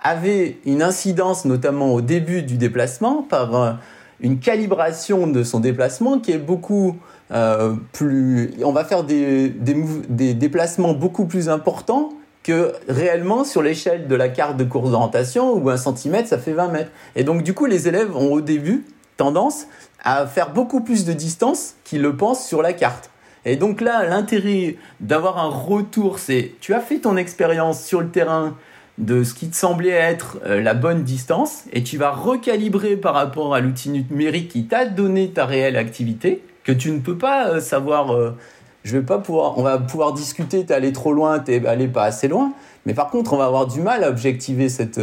[0.03, 3.73] avait une incidence, notamment au début du déplacement, par euh,
[4.21, 6.97] une calibration de son déplacement qui est beaucoup
[7.33, 8.53] euh, plus.
[8.65, 12.11] On va faire des, des déplacements beaucoup plus importants
[12.43, 16.53] que réellement sur l'échelle de la carte de course d'orientation où un centimètre ça fait
[16.53, 16.91] 20 mètres.
[17.15, 18.87] Et donc du coup les élèves ont au début
[19.19, 19.67] tendance
[20.03, 23.11] à faire beaucoup plus de distance qu'ils le pensent sur la carte.
[23.45, 28.11] Et donc là l'intérêt d'avoir un retour c'est tu as fait ton expérience sur le
[28.11, 28.57] terrain
[28.99, 33.15] de ce qui te semblait être euh, la bonne distance et tu vas recalibrer par
[33.15, 37.49] rapport à l'outil numérique qui t'a donné ta réelle activité que tu ne peux pas
[37.49, 38.37] euh, savoir euh,
[38.85, 42.05] je vais pas pouvoir on va pouvoir discuter t'es allé trop loin t'es allé pas
[42.05, 42.53] assez loin
[42.85, 45.01] mais par contre on va avoir du mal à objectiver cette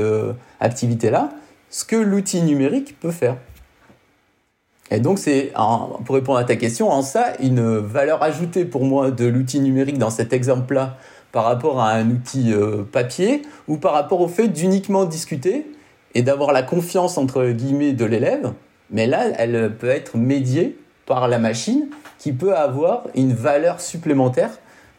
[0.60, 1.32] activité là
[1.72, 3.36] ce que l'outil numérique peut faire
[4.92, 5.52] et donc c'est
[6.06, 9.98] pour répondre à ta question en ça une valeur ajoutée pour moi de l'outil numérique
[9.98, 10.98] dans cet exemple là
[11.32, 15.66] par rapport à un outil euh, papier ou par rapport au fait d'uniquement discuter
[16.16, 18.54] et d'avoir la confiance entre guillemets de l'élève
[18.90, 24.52] mais là elle peut être médiée par la machine qui peut avoir une valeur supplémentaire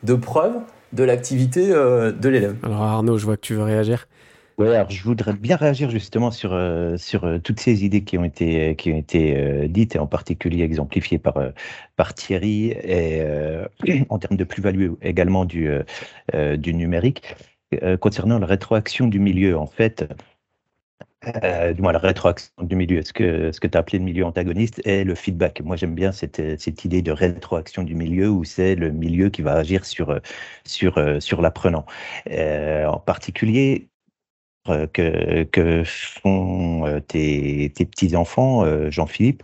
[0.02, 0.54] de preuve
[0.92, 2.56] de l'activité euh, de l'élève.
[2.62, 4.06] Alors Arnaud, je vois que tu veux réagir.
[4.58, 8.18] Ouais, alors je voudrais bien réagir justement sur, euh, sur euh, toutes ces idées qui
[8.18, 11.38] ont été, qui ont été euh, dites et en particulier exemplifiées par,
[11.94, 13.22] par Thierry et
[14.08, 15.70] en termes de plus-value également du,
[16.58, 17.36] du numérique.
[18.00, 20.04] Concernant la rétroaction du milieu, en fait,
[21.74, 24.24] du moins la rétroaction du milieu, ce que, ce que tu as appelé le milieu
[24.24, 25.60] antagoniste est le feedback.
[25.60, 29.42] Moi, j'aime bien cette, cette idée de rétroaction du milieu où c'est le milieu qui
[29.42, 30.18] va agir sur,
[30.64, 31.84] sur, sur l'apprenant.
[32.30, 33.87] En particulier,
[34.92, 39.42] que, que font euh, tes, petits-enfants, euh, Jean-Philippe,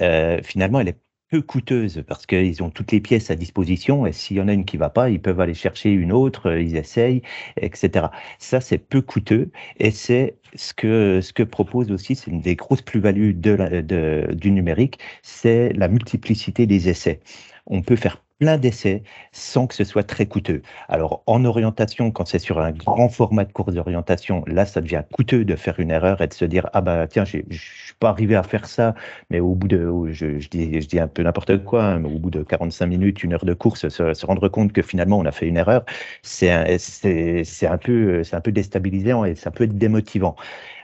[0.00, 0.98] euh, finalement, elle est
[1.30, 4.52] peu coûteuse parce qu'ils ont toutes les pièces à disposition et s'il y en a
[4.52, 7.22] une qui va pas, ils peuvent aller chercher une autre, euh, ils essayent,
[7.60, 8.06] etc.
[8.38, 13.34] Ça, c'est peu coûteux et c'est ce que, propose aussi, c'est une des grosses plus-values
[13.34, 17.20] du numérique, c'est la multiplicité des essais.
[17.66, 20.62] On peut faire plein d'essais sans que ce soit très coûteux.
[20.88, 25.02] Alors, en orientation, quand c'est sur un grand format de course d'orientation, là, ça devient
[25.12, 28.08] coûteux de faire une erreur et de se dire, ah bah tiens, je suis pas
[28.10, 28.94] arrivé à faire ça,
[29.30, 32.08] mais au bout de, ou je, dis, je dis un peu n'importe quoi, hein, mais
[32.08, 35.24] au bout de 45 minutes, une heure de course, se, rendre compte que finalement, on
[35.26, 35.84] a fait une erreur,
[36.22, 40.36] c'est, c'est un peu, c'est un peu déstabilisant et ça peut être démotivant.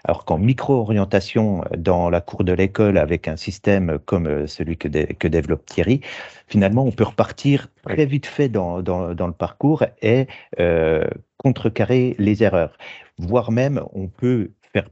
[0.04, 4.88] Alors qu'en micro-orientation, dans la cour de l'école, avec un système comme euh, celui que,
[4.88, 6.00] dé- que développe Thierry,
[6.46, 10.26] finalement, on peut repartir très vite fait dans, dans, dans le parcours et
[10.58, 11.04] euh,
[11.36, 12.76] contrecarrer les erreurs.
[13.18, 14.88] Voire même, on peut faire,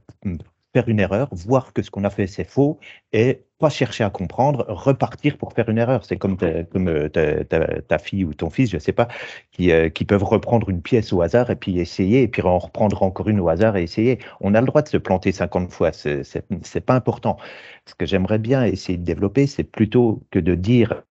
[0.73, 2.79] faire une erreur, voir que ce qu'on a fait, c'est faux,
[3.11, 6.05] et pas chercher à comprendre, repartir pour faire une erreur.
[6.05, 9.07] C'est comme, ta, euh, fille ou ton fils, je sais pas,
[9.51, 12.57] qui, euh, qui peuvent reprendre une pièce au hasard et puis essayer, et puis en
[12.59, 14.19] reprendre encore une au hasard et essayer.
[14.41, 17.37] On a le droit de se planter 50 fois, c'est pas important.
[17.85, 21.03] Ce que j'aimerais bien essayer de développer, c'est plutôt que de dire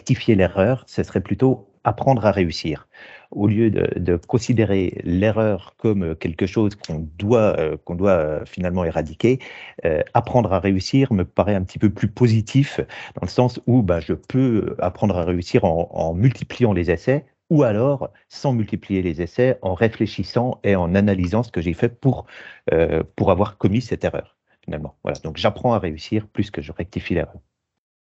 [0.00, 2.88] rectifier l'erreur, ce serait plutôt apprendre à réussir.
[3.30, 9.38] Au lieu de, considérer l'erreur comme quelque chose qu'on doit, euh, doit euh, finalement éradiquer,
[9.84, 12.80] euh, apprendre à réussir me paraît un petit peu plus positif
[13.14, 17.64] dans le sens où bah, je peux apprendre à réussir en, multipliant les essais ou
[17.64, 22.26] alors sans multiplier les essais, en réfléchissant et en analysant ce que j'ai fait pour,
[22.72, 24.96] euh, pour avoir commis cette erreur, finalement.
[25.02, 25.18] Voilà.
[25.20, 27.40] Donc j'apprends à réussir plus que je rectifie l'erreur.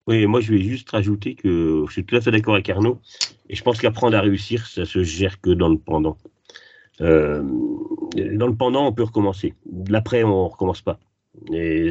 [0.07, 2.99] Oui, moi je vais juste rajouter que je suis tout à fait d'accord avec Arnaud,
[3.49, 6.17] et je pense qu'apprendre à réussir, ça se gère que dans le pendant.
[7.01, 7.43] Euh,
[8.33, 9.53] dans le pendant, on peut recommencer.
[9.87, 10.99] L'après, on recommence pas.
[11.51, 11.89] Et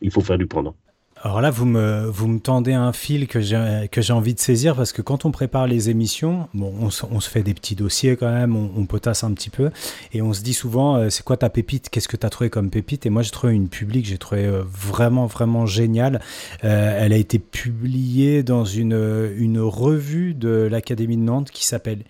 [0.00, 0.76] il faut faire du pendant.
[1.22, 4.92] Alors là, vous me, vous me tendez un fil que j'ai envie de saisir parce
[4.92, 8.54] que quand on prépare les émissions, bon, on, se- fait des petits dossiers quand même,
[8.54, 9.70] on, on potasse un petit peu
[10.12, 11.90] et on se dit souvent, euh, c'est quoi ta pépite?
[11.90, 13.04] Qu'est-ce que tu as trouvé comme pépite?
[13.04, 16.20] Et moi, j'ai trouvé une publique, j'ai trouvé euh, vraiment, vraiment géniale.
[16.62, 22.04] Euh, elle a été publiée dans une, une revue de l'Académie de Nantes qui s'appelle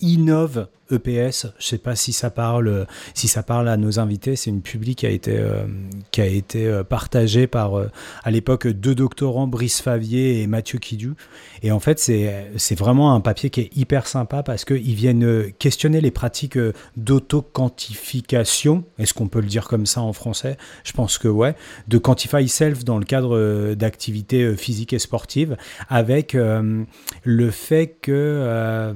[0.00, 1.46] Innove EPS.
[1.58, 4.36] Je sais pas si ça parle, si ça parle à nos invités.
[4.36, 5.64] C'est une publique qui a été, euh,
[6.10, 7.90] qui a été euh, partagée par, euh,
[8.24, 11.14] à l'époque, deux doctorants, Brice Favier et Mathieu Kidu.
[11.62, 16.00] Et en fait, c'est, vraiment un papier qui est hyper sympa parce qu'ils viennent questionner
[16.00, 16.58] les pratiques
[16.96, 18.84] d'auto-quantification.
[18.98, 20.56] Est-ce qu'on peut le dire comme ça en français?
[20.84, 21.54] Je pense que ouais.
[21.88, 25.56] De Quantify Self dans le cadre d'activités physiques et sportives
[25.88, 28.92] avec le fait que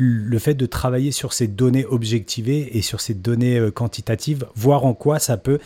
[0.00, 4.84] le fait de travailler sur ces données objectivées et sur ces données euh, quantitatives, voir
[4.84, 5.58] en quoi ça peut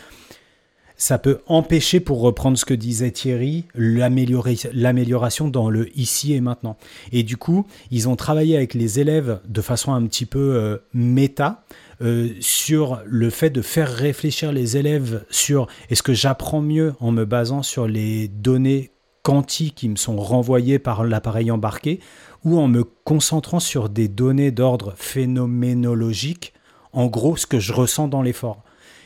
[0.95, 6.77] ça peut empêcher, pour reprendre ce que disait Thierry, l'amélioration dans le ici et maintenant.
[7.11, 10.77] Et du coup, ils ont travaillé avec les élèves de façon un petit peu euh,
[10.93, 11.65] méta
[12.01, 17.11] euh, sur le fait de faire réfléchir les élèves sur est-ce que j'apprends mieux en
[17.11, 18.91] me basant sur les données
[19.23, 21.99] quanti qui me sont renvoyées par l'appareil embarqué
[22.45, 26.53] ou en me concentrant sur des données d'ordre phénoménologique,
[26.91, 28.63] en gros ce que je ressens dans l'effort.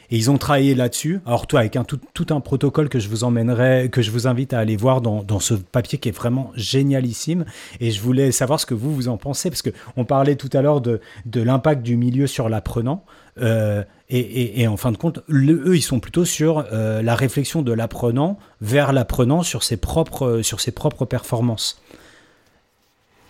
[0.10, 1.20] Et ils ont travaillé là-dessus.
[1.26, 4.54] Alors toi, avec un, tout, un protocole que je vous emmènerai, que je vous invite
[4.54, 7.44] à aller voir dans, dans ce papier qui est vraiment génialissime.
[7.82, 10.50] Et je voulais savoir ce que vous vous en pensez, parce que on parlait tout
[10.54, 13.04] à l'heure de, de l'impact du milieu sur l'apprenant.
[13.42, 17.62] Euh, et, et, en fin de compte, eux, ils sont plutôt sur euh, la réflexion
[17.62, 21.82] de l'apprenant vers l'apprenant sur sur ses propres performances.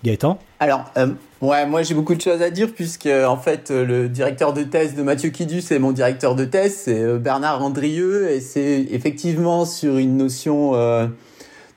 [0.03, 1.07] Gaëtan Alors, euh,
[1.41, 4.63] ouais, moi j'ai beaucoup de choses à dire puisque en fait euh, le directeur de
[4.63, 8.85] thèse de Mathieu Kidu, c'est mon directeur de thèse, c'est euh, Bernard Andrieux et c'est
[8.91, 11.07] effectivement sur une notion euh,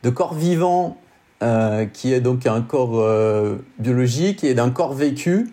[0.03, 0.99] de corps vivant
[1.43, 5.49] euh, qui est donc un corps euh, biologique et d'un corps vécu,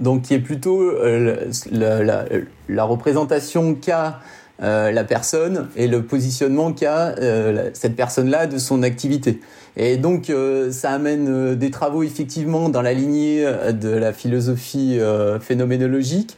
[0.00, 4.18] donc qui est plutôt euh, la, représentation qu'a
[4.60, 9.40] euh, la personne et le positionnement qu'a euh, cette personne-là de son activité.
[9.76, 14.12] Et donc, euh, ça amène euh, des travaux effectivement dans la lignée euh, de la
[14.12, 14.98] philosophie
[15.40, 16.36] phénoménologique.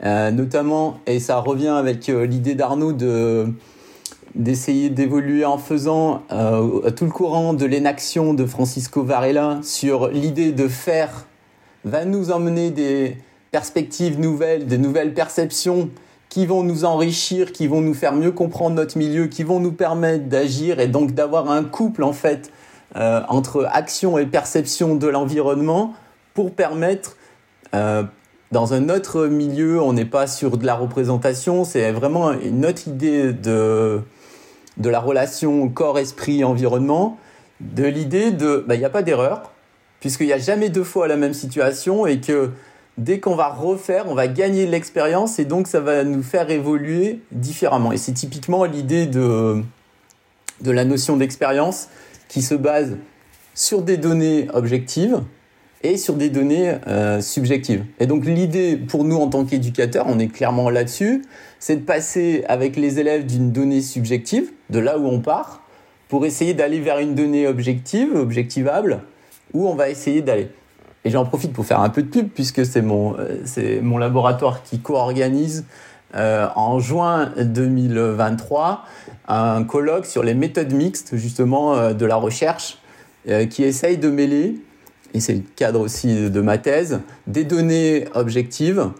[0.00, 3.46] Notamment, et ça revient avec l'idée d'Arnaud de
[4.36, 6.22] d'essayer d'évoluer en faisant
[6.94, 11.26] tout le courant de l'énaction de Francisco Varela sur l'idée de faire
[11.84, 13.16] va nous emmener des
[13.50, 15.90] perspectives nouvelles, des nouvelles perceptions
[16.28, 19.72] qui vont nous enrichir, qui vont nous faire mieux comprendre notre milieu, qui vont nous
[19.72, 22.52] permettre d'agir et donc d'avoir un couple en fait
[22.96, 25.94] euh, entre action et perception de l'environnement
[26.34, 27.16] pour permettre
[27.74, 28.02] euh,
[28.50, 32.88] dans un autre milieu, on n'est pas sur de la représentation, c'est vraiment une autre
[32.88, 34.00] idée de,
[34.78, 37.18] de la relation corps-esprit-environnement,
[37.60, 39.52] de l'idée de, bah, il n'y a pas d'erreur,
[40.00, 42.50] puisqu'il n'y a jamais deux fois la même situation et que
[42.96, 47.20] dès qu'on va refaire, on va gagner l'expérience et donc ça va nous faire évoluer
[47.32, 47.92] différemment.
[47.92, 49.62] Et c'est typiquement l'idée de,
[50.62, 51.88] de la notion d'expérience
[52.28, 52.96] qui se base
[53.54, 55.20] sur des données objectives
[55.82, 57.84] et sur des données euh, subjectives.
[58.00, 61.22] Et donc l'idée pour nous en tant qu'éducateurs, on est clairement là-dessus,
[61.58, 65.62] c'est de passer avec les élèves d'une donnée subjective, de là où on part,
[66.08, 69.02] pour essayer d'aller vers une donnée objective, objectivable,
[69.52, 70.48] où on va essayer d'aller.
[71.04, 73.98] Et j'en profite pour faire un peu de pub, puisque c'est mon, euh, c'est mon
[73.98, 75.64] laboratoire qui co-organise
[76.14, 78.84] euh, en juin 2023
[79.28, 82.78] un colloque sur les méthodes mixtes, justement, euh, de la recherche,
[83.28, 84.56] euh, qui essaye de mêler,
[85.12, 88.90] et c'est le cadre aussi de ma thèse, des données objectives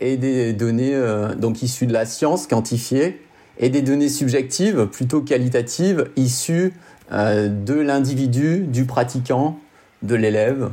[0.00, 1.00] et des données
[1.38, 3.22] donc issues de la science quantifiée
[3.58, 6.72] et des données subjectives plutôt qualitatives issues
[7.12, 9.60] de l'individu, du pratiquant,
[10.02, 10.70] de l'élève.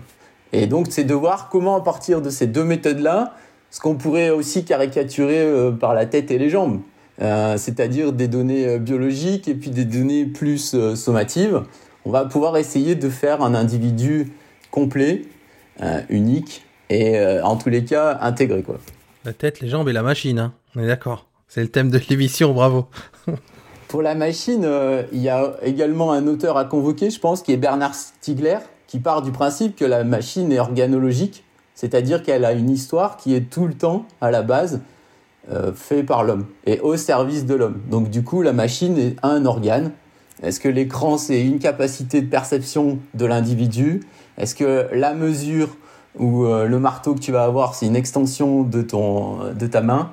[0.53, 3.36] Et donc c'est de voir comment à partir de ces deux méthodes-là,
[3.74, 6.82] ce qu'on pourrait aussi caricaturer euh, par la tête et les jambes,
[7.24, 11.63] euh, c'est-à-dire des données euh, biologiques et puis des données plus sommatives,
[12.05, 14.32] on va pouvoir essayer de faire un individu
[14.69, 15.24] complet,
[16.09, 18.61] unique et en tous les cas intégré.
[18.61, 18.78] Quoi.
[19.26, 20.53] La tête, les jambes et la machine, hein.
[20.76, 21.28] on est d'accord.
[21.47, 22.88] C'est le thème de l'émission, bravo.
[23.88, 24.67] Pour la machine,
[25.13, 28.99] il y a également un auteur à convoquer, je pense, qui est Bernard Stiegler, qui
[28.99, 31.43] part du principe que la machine est organologique,
[31.76, 34.82] c'est-à-dire qu'elle a une histoire qui est tout le temps, à la base,
[35.51, 37.82] euh, fait par l'homme et au service de l'homme.
[37.89, 39.91] Donc du coup, la machine est un organe.
[40.41, 44.01] Est-ce que l'écran, c'est une capacité de perception de l'individu?
[44.38, 45.69] Est-ce que la mesure
[46.17, 50.11] ou euh, le marteau que tu vas avoir, c'est une extension de, de ta main?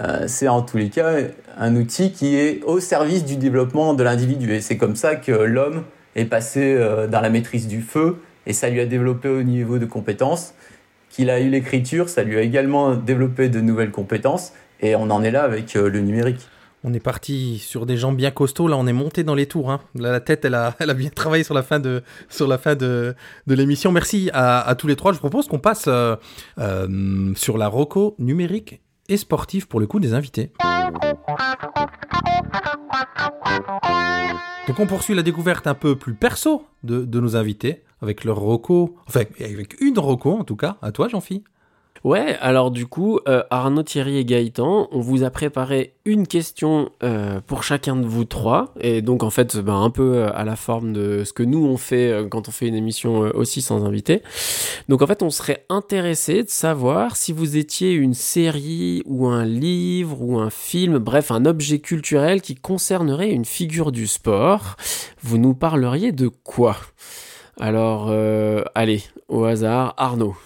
[0.00, 1.12] Euh, c'est en tous les cas
[1.56, 4.52] un outil qui est au service du développement de l'individu.
[4.52, 5.84] Et c'est comme ça que l'homme
[6.16, 9.78] est passé euh, dans la maîtrise du feu et ça lui a développé au niveau
[9.78, 10.54] de compétences.
[11.10, 15.22] Qu'il a eu l'écriture, ça lui a également développé de nouvelles compétences et on en
[15.22, 16.40] est là avec euh, le numérique.
[16.86, 18.68] On est parti sur des gens bien costauds.
[18.68, 19.70] Là, on est monté dans les tours.
[19.70, 19.80] hein.
[19.94, 22.58] Là, la tête, elle a, elle a bien travaillé sur la fin de, sur la
[22.58, 23.14] fin de,
[23.46, 23.90] l'émission.
[23.90, 25.12] Merci à, à tous les trois.
[25.12, 26.16] Je propose qu'on passe euh,
[26.58, 30.50] euh, sur la roco numérique et sportive pour le coup des invités.
[34.66, 38.96] Donc on poursuit la découverte un peu plus perso de, nos invités avec leur roco,
[39.06, 40.76] enfin avec une roco en tout cas.
[40.82, 41.44] À toi, Jean-Phi.
[42.04, 46.90] Ouais, alors du coup, euh, Arnaud, Thierry et Gaëtan, on vous a préparé une question
[47.02, 48.74] euh, pour chacun de vous trois.
[48.78, 51.64] Et donc, en fait, ben, un peu euh, à la forme de ce que nous,
[51.64, 54.22] on fait quand on fait une émission aussi sans invité.
[54.90, 59.46] Donc, en fait, on serait intéressé de savoir si vous étiez une série ou un
[59.46, 64.76] livre ou un film, bref, un objet culturel qui concernerait une figure du sport.
[65.22, 66.76] Vous nous parleriez de quoi?
[67.58, 68.12] Alors,
[68.74, 70.36] allez, au hasard, Arnaud.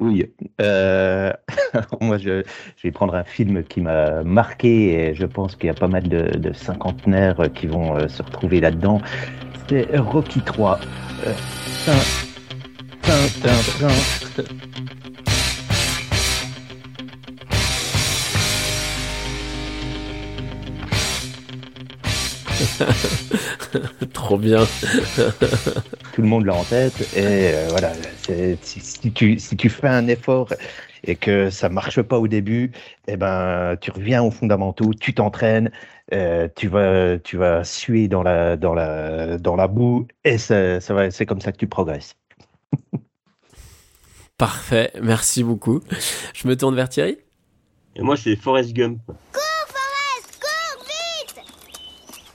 [0.00, 0.24] Oui,
[0.60, 1.32] euh,
[2.00, 2.42] moi je,
[2.82, 6.08] vais prendre un film qui m'a marqué et je pense qu'il y a pas mal
[6.08, 9.00] de, de cinquantenaires qui vont euh, se retrouver là-dedans.
[9.68, 10.80] C'est Rocky 3.
[11.26, 11.32] Euh,
[11.86, 11.92] tin,
[13.02, 13.88] tin,
[14.36, 14.44] tin,
[24.12, 24.64] Trop bien.
[26.12, 27.92] Tout le monde l'a en tête et euh, voilà.
[28.22, 30.52] c'est- Si, si tu, si tu fais un effort
[31.04, 32.72] et que ça marche pas au début,
[33.08, 35.70] eh ben tu reviens aux fondamentaux, tu t'entraînes,
[36.14, 40.80] euh, tu vas, tu vas suer dans la, dans la, dans la boue et ça,
[40.80, 42.14] ça va, c'est comme ça que tu progresses.
[44.38, 45.80] Parfait, merci beaucoup.
[46.34, 47.18] Je me tourne vers Thierry.
[47.96, 51.34] Et moi, c'est Forrest Gump Forrest, cours, vite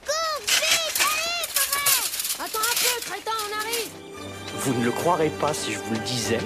[0.06, 3.92] Cours, vite, allez, Forrest Attends un peu, crétin, on arrive
[4.70, 6.38] Vous ne le croirez pas si je vous le disais.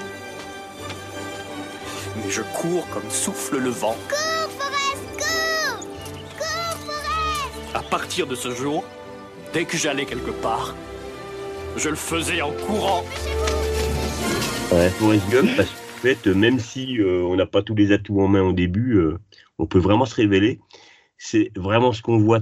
[2.15, 3.97] Mais je cours comme souffle le vent.
[4.07, 5.80] Cours, Forrest, cours
[6.38, 8.86] Cours, Forrest À partir de ce jour,
[9.51, 10.74] dès que j'allais quelque part,
[11.76, 13.03] je le faisais en courant.
[14.99, 18.41] Forrest Gump, parce, fait, même si euh, on n'a pas tous les atouts en main
[18.41, 19.17] au début, euh,
[19.59, 20.61] on peut vraiment se révéler.
[21.17, 22.39] C'est vraiment ce qu'on voit,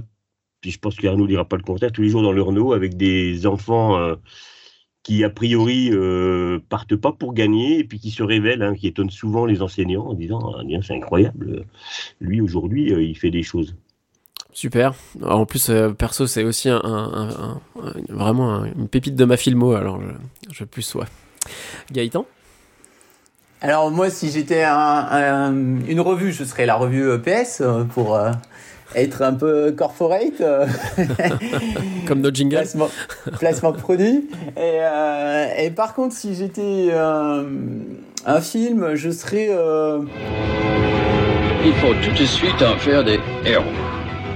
[0.60, 2.72] puis je pense qu'Arnaud ne dira pas le contraire, tous les jours dans le Renault
[2.72, 4.14] avec des enfants euh,
[5.02, 8.86] qui, a priori, euh, partent pas pour gagner et puis qui se révèlent, hein, qui
[8.86, 11.64] étonnent souvent les enseignants en disant Ah, c'est incroyable,
[12.20, 13.74] lui aujourd'hui, euh, il fait des choses.
[14.52, 14.94] Super.
[15.22, 19.16] Alors, en plus, euh, perso, c'est aussi un, un- un- un- vraiment un- une pépite
[19.16, 21.06] de ma filmo, alors je, je plus sois.
[21.90, 22.26] Gaëtan?
[23.60, 28.16] Alors moi, si j'étais un- un- une revue, je serais la revue EPS euh, pour
[28.16, 28.30] euh,
[28.94, 30.40] être un peu corporate.
[30.40, 30.66] euh,
[32.06, 32.56] Comme notre jingle.
[32.56, 32.88] placement,
[33.38, 34.28] placement de produit.
[34.56, 37.44] Et, euh, et par contre, si j'étais euh,
[38.26, 39.48] un film, je serais...
[39.50, 40.00] euh,
[41.64, 43.64] Il faut tout de suite en faire des héros.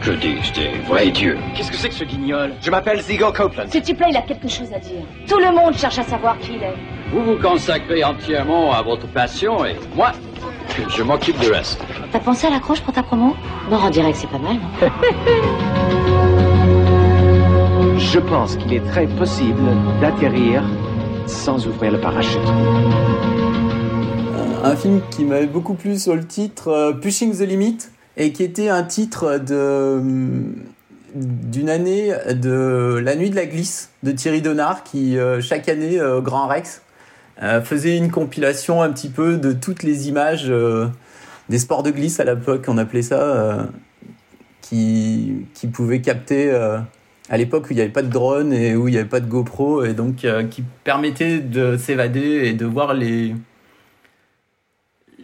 [0.02, 2.52] Que dis-je, des vrais dieux Qu'est-ce que c'est que ce guignol?
[2.60, 3.64] Je m'appelle Ziegler Copeland.
[3.72, 5.00] Ce type-là, il a quelque chose à dire.
[5.26, 6.74] Tout le monde cherche à savoir qui il est.
[7.12, 10.12] Vous vous consacrez entièrement à votre passion et moi,
[10.88, 11.80] je m'occupe du reste.
[12.12, 13.34] T'as pensé à l'accroche pour ta promo
[13.70, 14.68] Non, on dirait que c'est pas mal, non
[17.98, 19.62] Je pense qu'il est très possible
[20.00, 20.62] d'atterrir
[21.26, 22.38] sans ouvrir le parachute.
[24.62, 27.78] un film qui m'avait beaucoup plu sur le titre euh, Pushing the Limit
[28.16, 30.00] et qui était un titre de
[31.14, 35.98] d'une année de La Nuit de la Glisse de Thierry Donard qui euh, chaque année
[35.98, 36.82] euh, Grand Rex
[37.42, 40.86] euh, faisait une compilation un petit peu de toutes les images euh,
[41.48, 43.64] des sports de glisse à l'époque on appelait ça euh,
[44.62, 46.50] qui qui pouvaient capter
[47.28, 49.20] à l'époque où il n'y avait pas de drone et où il n'y avait pas
[49.20, 53.34] de GoPro et donc qui permettait de s'évader et de voir les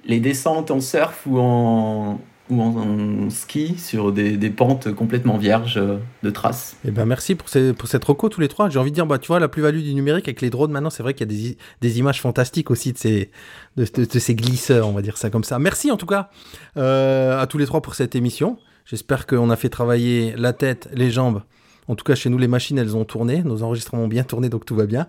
[0.05, 2.21] les descentes en surf ou en,
[2.53, 6.77] ou en, ski sur des, pentes complètement vierges euh, de traces.
[6.85, 8.69] Eh ben merci pour, ces- cette reco tous les trois.
[8.69, 10.91] J'ai envie de dire, bah, tu vois, la plus-value du numérique avec les drones maintenant,
[10.91, 13.31] c'est vrai qu'il y a des, images fantastiques aussi de ces,
[13.77, 15.59] de ces glisseurs, on va dire ça comme ça.
[15.59, 16.31] Merci en tout cas
[16.77, 18.59] euh, à tous les trois pour cette émission.
[18.85, 21.43] J'espère qu'on a fait travailler la tête, les jambes.
[21.89, 23.43] En tout cas, chez nous, les machines, elles ont tourné.
[23.43, 25.09] Nos enregistrements ont bien tourné, donc tout va bien.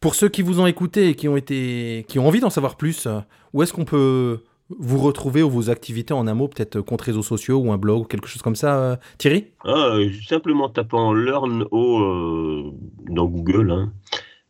[0.00, 2.76] Pour ceux qui vous ont écouté et qui ont, été, qui ont envie d'en savoir
[2.76, 3.20] plus, euh,
[3.52, 4.40] où est-ce qu'on peut
[4.78, 7.78] vous retrouver ou vos activités en un mot, peut-être euh, compte réseaux sociaux ou un
[7.78, 9.46] blog ou quelque chose comme ça, euh, Thierry?
[9.64, 12.72] Ah, euh, simplement tapant Learn O euh,
[13.08, 13.70] dans Google.
[13.70, 13.92] Hein.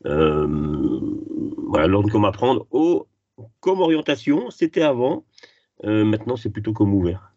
[0.07, 1.01] Euh,
[1.69, 2.67] voilà, Learn comme apprendre.
[2.71, 3.07] O
[3.61, 5.25] comme orientation, c'était avant.
[5.85, 7.33] Euh, maintenant, c'est plutôt comme ouvert.